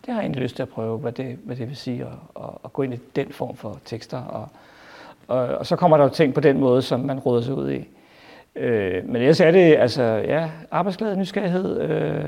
det 0.06 0.14
har 0.14 0.20
jeg 0.20 0.24
egentlig 0.24 0.42
lyst 0.42 0.56
til 0.56 0.62
at 0.62 0.68
prøve, 0.68 0.98
hvad 0.98 1.12
det, 1.12 1.38
hvad 1.44 1.56
det 1.56 1.68
vil 1.68 1.76
sige 1.76 2.02
at, 2.02 2.42
at, 2.42 2.50
at 2.64 2.72
gå 2.72 2.82
ind 2.82 2.94
i 2.94 2.98
den 3.16 3.32
form 3.32 3.56
for 3.56 3.78
tekster. 3.84 4.22
Og, 4.22 4.48
og, 5.28 5.38
og 5.38 5.66
så 5.66 5.76
kommer 5.76 5.96
der 5.96 6.04
jo 6.04 6.10
ting 6.10 6.34
på 6.34 6.40
den 6.40 6.60
måde, 6.60 6.82
som 6.82 7.00
man 7.00 7.18
råder 7.18 7.42
sig 7.42 7.54
ud 7.54 7.70
i. 7.70 7.88
Øh, 8.56 9.08
men 9.08 9.16
ellers 9.16 9.40
er 9.40 9.50
det 9.50 9.76
altså, 9.76 10.02
ja, 10.02 10.50
arbejdsglæde, 10.70 11.16
nysgerrighed. 11.16 11.80
Øh, 11.80 12.24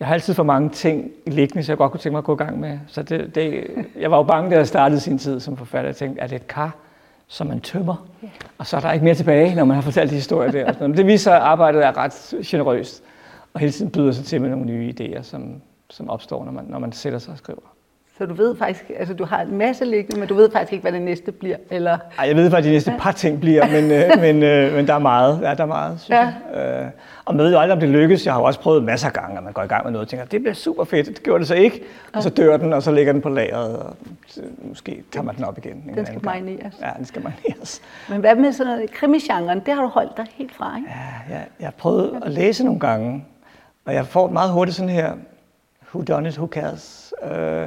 jeg 0.00 0.08
har 0.08 0.14
altid 0.14 0.34
for 0.34 0.42
mange 0.42 0.68
ting 0.68 1.10
liggende, 1.26 1.62
så 1.62 1.72
jeg 1.72 1.78
godt 1.78 1.92
kunne 1.92 2.00
tænke 2.00 2.12
mig 2.12 2.18
at 2.18 2.24
gå 2.24 2.34
i 2.34 2.36
gang 2.36 2.60
med. 2.60 2.78
Så 2.86 3.02
det, 3.02 3.34
det, 3.34 3.64
jeg 4.00 4.10
var 4.10 4.16
jo 4.16 4.22
bange, 4.22 4.50
da 4.50 4.56
jeg 4.56 4.66
startede 4.66 5.00
sin 5.00 5.18
tid 5.18 5.40
som 5.40 5.56
forfatter. 5.56 5.88
Jeg 5.88 5.96
tænkte, 5.96 6.20
er 6.20 6.26
det 6.26 6.36
et 6.36 6.46
kar, 6.46 6.76
som 7.26 7.46
man 7.46 7.60
tømmer? 7.60 8.06
Og 8.58 8.66
så 8.66 8.76
er 8.76 8.80
der 8.80 8.92
ikke 8.92 9.04
mere 9.04 9.14
tilbage, 9.14 9.54
når 9.54 9.64
man 9.64 9.74
har 9.74 9.82
fortalt 9.82 10.10
de 10.10 10.14
historier 10.14 10.50
der. 10.50 10.66
Og 10.66 10.74
sådan. 10.74 10.88
Men 10.88 10.96
det 10.96 11.06
viser, 11.06 11.32
at 11.32 11.42
arbejdet 11.42 11.84
er 11.84 11.96
ret 11.96 12.34
generøst, 12.46 13.02
og 13.54 13.60
hele 13.60 13.72
tiden 13.72 13.90
byder 13.90 14.12
sig 14.12 14.24
til 14.24 14.40
med 14.40 14.50
nogle 14.50 14.64
nye 14.66 14.94
idéer, 15.00 15.22
som, 15.22 15.62
som 15.90 16.10
opstår, 16.10 16.44
når 16.44 16.52
man, 16.52 16.64
når 16.68 16.78
man 16.78 16.92
sætter 16.92 17.18
sig 17.18 17.32
og 17.32 17.38
skriver. 17.38 17.75
Så 18.18 18.26
du 18.26 18.34
ved 18.34 18.56
faktisk, 18.56 18.90
altså 18.98 19.14
du 19.14 19.24
har 19.24 19.40
en 19.40 19.58
masse 19.58 19.84
liggende, 19.84 20.20
men 20.20 20.28
du 20.28 20.34
ved 20.34 20.50
faktisk 20.50 20.72
ikke, 20.72 20.82
hvad 20.82 20.92
det 20.92 21.02
næste 21.02 21.32
bliver, 21.32 21.56
eller... 21.70 21.98
Ej, 22.18 22.28
jeg 22.28 22.36
ved 22.36 22.50
faktisk, 22.50 22.66
at 22.66 22.70
de 22.70 22.70
næste 22.70 22.94
par 22.98 23.12
ting 23.12 23.40
bliver, 23.40 23.66
men, 23.66 23.90
øh, 23.90 24.10
men, 24.34 24.42
øh, 24.42 24.72
men 24.74 24.86
der 24.86 24.94
er 24.94 24.98
meget. 24.98 25.40
Ja, 25.42 25.54
der 25.54 25.62
er 25.62 25.66
meget, 25.66 26.00
synes 26.00 26.10
Ja. 26.18 26.32
jeg. 26.54 26.84
Øh, 26.84 26.90
og 27.24 27.34
man 27.36 27.44
ved 27.44 27.52
jo 27.52 27.58
aldrig, 27.58 27.72
om 27.74 27.80
det 27.80 27.88
lykkes. 27.88 28.26
Jeg 28.26 28.34
har 28.34 28.40
jo 28.40 28.46
også 28.46 28.60
prøvet 28.60 28.84
masser 28.84 29.06
af 29.06 29.12
gange, 29.12 29.38
at 29.38 29.44
man 29.44 29.52
går 29.52 29.62
i 29.62 29.66
gang 29.66 29.84
med 29.84 29.92
noget 29.92 30.04
og 30.04 30.08
tænker, 30.08 30.26
det 30.26 30.40
bliver 30.40 30.54
super 30.54 30.84
fedt. 30.84 31.06
Det 31.06 31.22
gjorde 31.22 31.38
det 31.38 31.48
så 31.48 31.54
ikke. 31.54 31.82
Og 32.12 32.22
så 32.22 32.30
dør 32.30 32.56
den, 32.56 32.72
og 32.72 32.82
så 32.82 32.92
ligger 32.92 33.12
den 33.12 33.22
på 33.22 33.28
lageret, 33.28 33.76
og 33.78 33.96
måske 34.62 35.02
tager 35.12 35.24
man 35.24 35.36
den 35.36 35.44
op 35.44 35.58
igen. 35.58 35.84
en 35.88 35.94
Den 35.94 36.06
skal 36.06 36.20
marineres. 36.24 36.74
Ja, 36.80 36.90
den 36.96 37.04
skal 37.04 37.22
marineres. 37.22 37.80
Men 38.08 38.20
hvad 38.20 38.34
med 38.34 38.52
sådan 38.52 38.72
noget 38.72 38.90
krimigenren? 38.90 39.60
Det 39.66 39.74
har 39.74 39.82
du 39.82 39.88
holdt 39.88 40.16
dig 40.16 40.26
helt 40.34 40.54
fra, 40.54 40.76
ikke? 40.76 40.88
Ja, 41.28 41.34
jeg, 41.34 41.46
jeg 41.60 41.66
har 41.66 41.74
prøvet 41.78 42.20
at 42.24 42.30
læse 42.32 42.64
nogle 42.64 42.80
gange, 42.80 43.24
og 43.84 43.94
jeg 43.94 44.06
får 44.06 44.28
meget 44.30 44.50
hurtigt 44.50 44.76
sådan 44.76 44.88
her, 44.88 45.12
who 45.94 46.04
done 46.08 46.28
it, 46.28 46.38
who 46.38 46.46
cares? 46.46 47.14
Øh, 47.32 47.66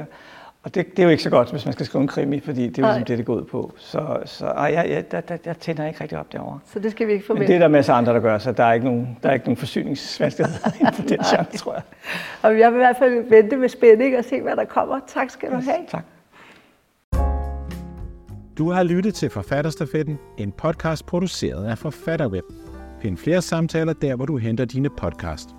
og 0.64 0.76
det, 0.76 0.86
det 0.92 1.00
er 1.00 1.04
jo 1.04 1.10
ikke 1.10 1.24
så 1.24 1.30
godt, 1.30 1.52
hvis 1.52 1.66
man 1.66 1.74
skal 1.74 1.86
skrive 1.86 2.02
en 2.02 2.08
krimi, 2.08 2.40
fordi 2.40 2.68
det 2.68 2.78
er 2.78 2.82
jo 2.82 2.88
ligesom 2.88 3.06
det, 3.06 3.18
det 3.18 3.26
går 3.26 3.36
ud 3.36 3.44
på. 3.46 3.74
Så, 3.78 4.18
så 4.26 4.46
ej, 4.46 4.72
jeg, 4.74 4.90
jeg, 4.90 5.12
der, 5.12 5.22
der, 5.22 5.38
jeg 5.46 5.58
tænder 5.58 5.88
ikke 5.88 6.02
rigtig 6.02 6.18
op 6.20 6.32
derovre. 6.34 6.60
Så 6.74 6.80
det 6.80 6.92
skal 6.92 7.08
vi 7.08 7.12
ikke 7.12 7.22
Men 7.24 7.28
forvente. 7.28 7.48
det 7.48 7.56
er 7.56 7.60
der 7.60 7.68
masser 7.68 7.94
af 7.94 7.98
andre, 7.98 8.14
der 8.14 8.20
gør, 8.20 8.38
så 8.38 8.52
der 8.52 8.64
er 8.64 8.74
ikke 8.74 8.86
nogen, 8.86 9.18
der 9.24 9.30
er 9.30 9.34
ikke 9.34 9.46
nogen 9.46 9.58
forsyningsvanskeligheder 9.58 10.70
inden 10.80 10.94
for 10.94 11.02
den 11.04 11.18
genre, 11.18 11.58
tror 11.58 11.74
jeg. 11.74 11.82
Og 12.42 12.60
jeg 12.60 12.72
vil 12.72 12.78
i 12.78 12.84
hvert 12.84 12.98
fald 12.98 13.30
vente 13.30 13.58
med 13.58 13.70
spænding 13.70 14.18
og 14.18 14.26
se, 14.26 14.42
hvad 14.42 14.56
der 14.56 14.66
kommer. 14.66 15.00
Tak 15.08 15.30
skal 15.30 15.50
du 15.52 15.56
have. 15.56 15.86
Tak. 15.88 16.04
Du 18.58 18.72
har 18.72 18.84
lyttet 18.84 19.14
til 19.14 19.30
Forfatterstafetten, 19.30 20.20
en 20.38 20.52
podcast 20.52 21.06
produceret 21.06 21.66
af 21.66 21.78
Forfatterweb. 21.78 22.44
Find 23.02 23.18
flere 23.18 23.42
samtaler 23.42 23.94
der, 23.94 24.16
hvor 24.16 24.26
du 24.26 24.38
henter 24.38 24.66
dine 24.66 24.90
podcast. 24.90 25.50